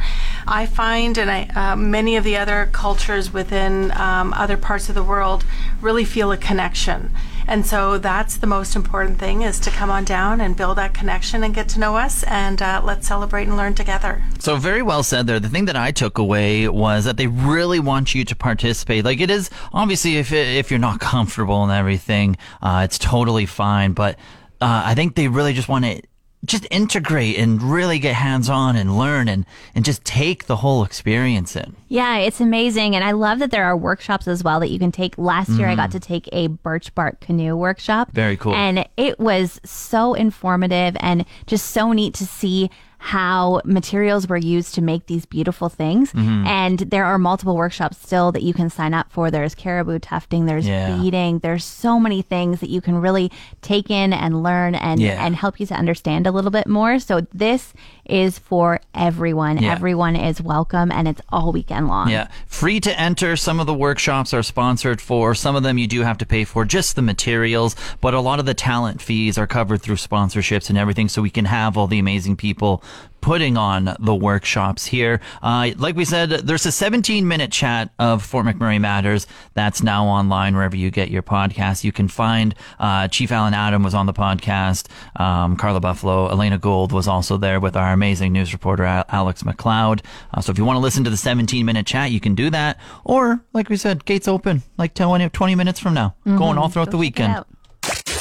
I 0.46 0.66
find, 0.66 1.18
and 1.18 1.31
I, 1.31 1.40
uh, 1.55 1.77
many 1.77 2.16
of 2.16 2.24
the 2.24 2.37
other 2.37 2.68
cultures 2.72 3.33
within 3.33 3.90
um, 3.92 4.33
other 4.33 4.57
parts 4.57 4.88
of 4.88 4.94
the 4.94 5.03
world 5.03 5.44
really 5.81 6.05
feel 6.05 6.33
a 6.33 6.37
connection. 6.37 7.11
And 7.48 7.64
so 7.64 7.96
that's 7.96 8.37
the 8.37 8.46
most 8.46 8.76
important 8.76 9.18
thing 9.18 9.40
is 9.40 9.58
to 9.61 9.70
come 9.70 9.90
on 9.90 10.04
down 10.04 10.42
and 10.42 10.54
build 10.54 10.76
that 10.76 10.92
connection 10.92 11.42
and 11.42 11.54
get 11.54 11.66
to 11.70 11.80
know 11.80 11.96
us 11.96 12.22
and 12.24 12.61
uh, 12.61 12.82
let's 12.84 13.08
celebrate 13.08 13.48
and 13.48 13.56
learn 13.56 13.74
together. 13.74 14.22
So 14.38 14.56
very 14.56 14.82
well 14.82 15.02
said 15.02 15.26
there. 15.26 15.40
The 15.40 15.48
thing 15.48 15.64
that 15.64 15.76
I 15.76 15.90
took 15.90 16.18
away 16.18 16.68
was 16.68 17.06
that 17.06 17.16
they 17.16 17.26
really 17.26 17.80
want 17.80 18.14
you 18.14 18.22
to 18.26 18.37
participate. 18.37 19.06
Like 19.06 19.20
it 19.20 19.30
is 19.30 19.48
obviously 19.72 20.18
if 20.18 20.30
if 20.30 20.70
you're 20.70 20.78
not 20.78 21.00
comfortable 21.00 21.62
and 21.62 21.72
everything, 21.72 22.37
uh, 22.61 22.82
it's 22.84 22.98
totally 22.98 23.46
fine. 23.46 23.92
But 23.94 24.16
uh, 24.61 24.82
I 24.84 24.94
think 24.94 25.14
they 25.14 25.28
really 25.28 25.54
just 25.54 25.70
want 25.70 25.87
to 25.87 26.02
just 26.44 26.66
integrate 26.70 27.37
and 27.37 27.61
really 27.62 27.98
get 27.98 28.14
hands 28.14 28.48
on 28.48 28.77
and 28.77 28.96
learn 28.96 29.29
and 29.29 29.44
and 29.74 29.85
just 29.85 30.05
take 30.05 30.46
the 30.46 30.57
whole 30.57 30.85
experience 30.85 31.57
in. 31.57 31.77
Yeah, 31.88 32.16
it's 32.18 32.40
amazing. 32.40 32.94
And 32.94 33.05
I 33.05 33.12
love 33.12 33.38
that 33.40 33.51
there 33.51 33.64
are 33.64 33.77
workshops 33.77 34.29
as 34.29 34.44
well 34.44 34.61
that 34.61 34.70
you 34.70 34.79
can 34.79 34.92
take. 34.92 35.18
Last 35.18 35.51
year, 35.51 35.68
I 35.68 35.74
got 35.74 35.90
to 35.92 36.01
take 36.01 36.29
a 36.33 36.46
birch 36.48 36.94
bark 36.94 37.20
canoe 37.20 37.57
workshop. 37.57 38.11
Mm. 38.11 38.14
Very 38.14 38.37
cool. 38.37 38.55
And 38.55 38.88
it 38.96 39.18
was 39.18 39.61
so 39.64 40.14
informative 40.14 40.96
and 41.01 41.24
just 41.46 41.70
so 41.70 41.92
neat 41.92 42.14
to 42.14 42.27
see 42.27 42.70
how 43.00 43.61
materials 43.64 44.28
were 44.28 44.37
used 44.37 44.74
to 44.74 44.82
make 44.82 45.06
these 45.06 45.24
beautiful 45.24 45.68
things. 45.68 46.12
Mm-hmm. 46.12 46.46
And 46.46 46.78
there 46.80 47.04
are 47.04 47.16
multiple 47.16 47.56
workshops 47.56 47.96
still 47.98 48.32
that 48.32 48.42
you 48.42 48.52
can 48.52 48.68
sign 48.70 48.92
up 48.92 49.11
for. 49.12 49.30
There's 49.30 49.54
caribou 49.54 50.00
tufting, 50.00 50.46
there's 50.46 50.66
Yeah. 50.66 50.96
beading, 50.96 51.38
there's 51.38 51.64
so 51.64 52.00
many 52.00 52.22
things 52.22 52.61
that 52.61 52.70
you 52.70 52.80
can 52.80 52.96
really 52.96 53.30
take 53.62 53.88
in 53.90 54.12
and 54.12 54.42
learn 54.42 54.74
and 54.74 55.00
Yeah. 55.00 55.24
and 55.24 55.37
help 55.37 55.61
you 55.61 55.66
to 55.66 55.74
understand 55.74 56.26
a 56.26 56.32
little 56.32 56.50
bit 56.50 56.66
more. 56.66 56.98
So 56.98 57.20
this 57.32 57.72
is 58.09 58.38
for 58.38 58.81
everyone. 58.94 59.59
Yeah. 59.59 59.73
Everyone 59.73 60.16
is 60.16 60.40
welcome 60.40 60.90
and 60.90 61.07
it's 61.07 61.21
all 61.29 61.53
weekend 61.53 61.88
long. 61.88 62.11
Yeah, 62.11 62.29
free 62.47 62.81
to 62.81 63.01
enter. 63.01 63.37
Some 63.37 63.61
of 63.61 63.66
the 63.66 63.75
workshops 63.75 64.33
are 64.35 64.42
sponsored 64.42 65.01
for. 65.01 65.35
Some 65.35 65.55
of 65.55 65.62
them 65.62 65.79
you 65.79 65.87
do 65.87 66.03
have 66.03 66.18
to 66.18 66.27
pay 66.27 66.44
for 66.44 66.64
just 66.64 66.97
the 66.97 67.03
materials, 67.03 67.77
but 68.01 68.14
a 68.14 68.21
lot 68.21 68.40
of 68.40 68.47
the 68.47 68.55
talent 68.55 69.03
fees 69.03 69.38
are 69.38 69.47
covered 69.47 69.83
through 69.83 69.97
sponsorships 69.97 70.68
and 70.68 70.79
everything, 70.79 71.09
so 71.09 71.23
we 71.23 71.31
can 71.31 71.44
have 71.44 71.77
all 71.77 71.87
the 71.87 71.99
amazing 71.99 72.37
people 72.37 72.83
putting 73.20 73.57
on 73.57 73.96
the 73.98 74.14
workshops 74.14 74.87
here. 74.87 75.20
Uh, 75.42 75.70
like 75.76 75.96
we 75.96 76.04
said, 76.04 76.31
there's 76.31 76.66
a 76.66 76.72
17 76.72 77.26
minute 77.26 77.52
chat 77.52 77.90
of 77.98 78.22
Fort 78.24 78.46
McMurray 78.46 78.81
Matters 78.81 79.26
that's 79.54 79.83
now 79.83 80.07
online 80.07 80.54
wherever 80.54 80.76
you 80.76 80.90
get 80.90 81.11
your 81.11 81.22
podcast. 81.22 81.85
You 81.85 81.92
can 81.92 82.09
find 82.09 82.54
uh, 82.78 83.09
Chief 83.09 83.33
Allan 83.33 83.54
Adam 83.54 83.83
was 83.83 83.94
on 83.94 84.07
the 84.07 84.12
podcast. 84.12 84.88
Um, 85.20 85.57
Carla 85.57 85.81
Buffalo, 85.81 86.28
Elena 86.28 86.59
Gold 86.59 86.92
was 86.92 87.09
also 87.09 87.37
there 87.37 87.61
with 87.61 87.76
our 87.76 87.92
amazing 87.92 88.33
news 88.33 88.52
reporter 88.52 88.85
Alex 88.85 89.42
McLeod. 89.42 90.04
Uh, 90.33 90.40
so 90.40 90.50
if 90.50 90.59
you 90.59 90.64
want 90.64 90.76
to 90.76 90.81
listen 90.81 91.04
to 91.04 91.11
the 91.11 91.16
17 91.16 91.64
minute 91.64 91.87
chat, 91.87 92.11
you 92.11 92.20
can 92.20 92.35
do 92.35 92.50
that. 92.50 92.78
Or, 93.04 93.44
like 93.52 93.68
we 93.68 93.76
said, 93.76 94.04
gates 94.04 94.28
open 94.28 94.62
like 94.76 94.94
20, 94.94 95.28
20 95.28 95.54
minutes 95.54 95.81
from 95.81 95.94
now, 95.94 96.14
going 96.24 96.59
all 96.59 96.68
throughout 96.68 96.87
the 96.87 96.92
Check 96.92 96.94
it 96.94 97.00
weekend. 97.00 97.44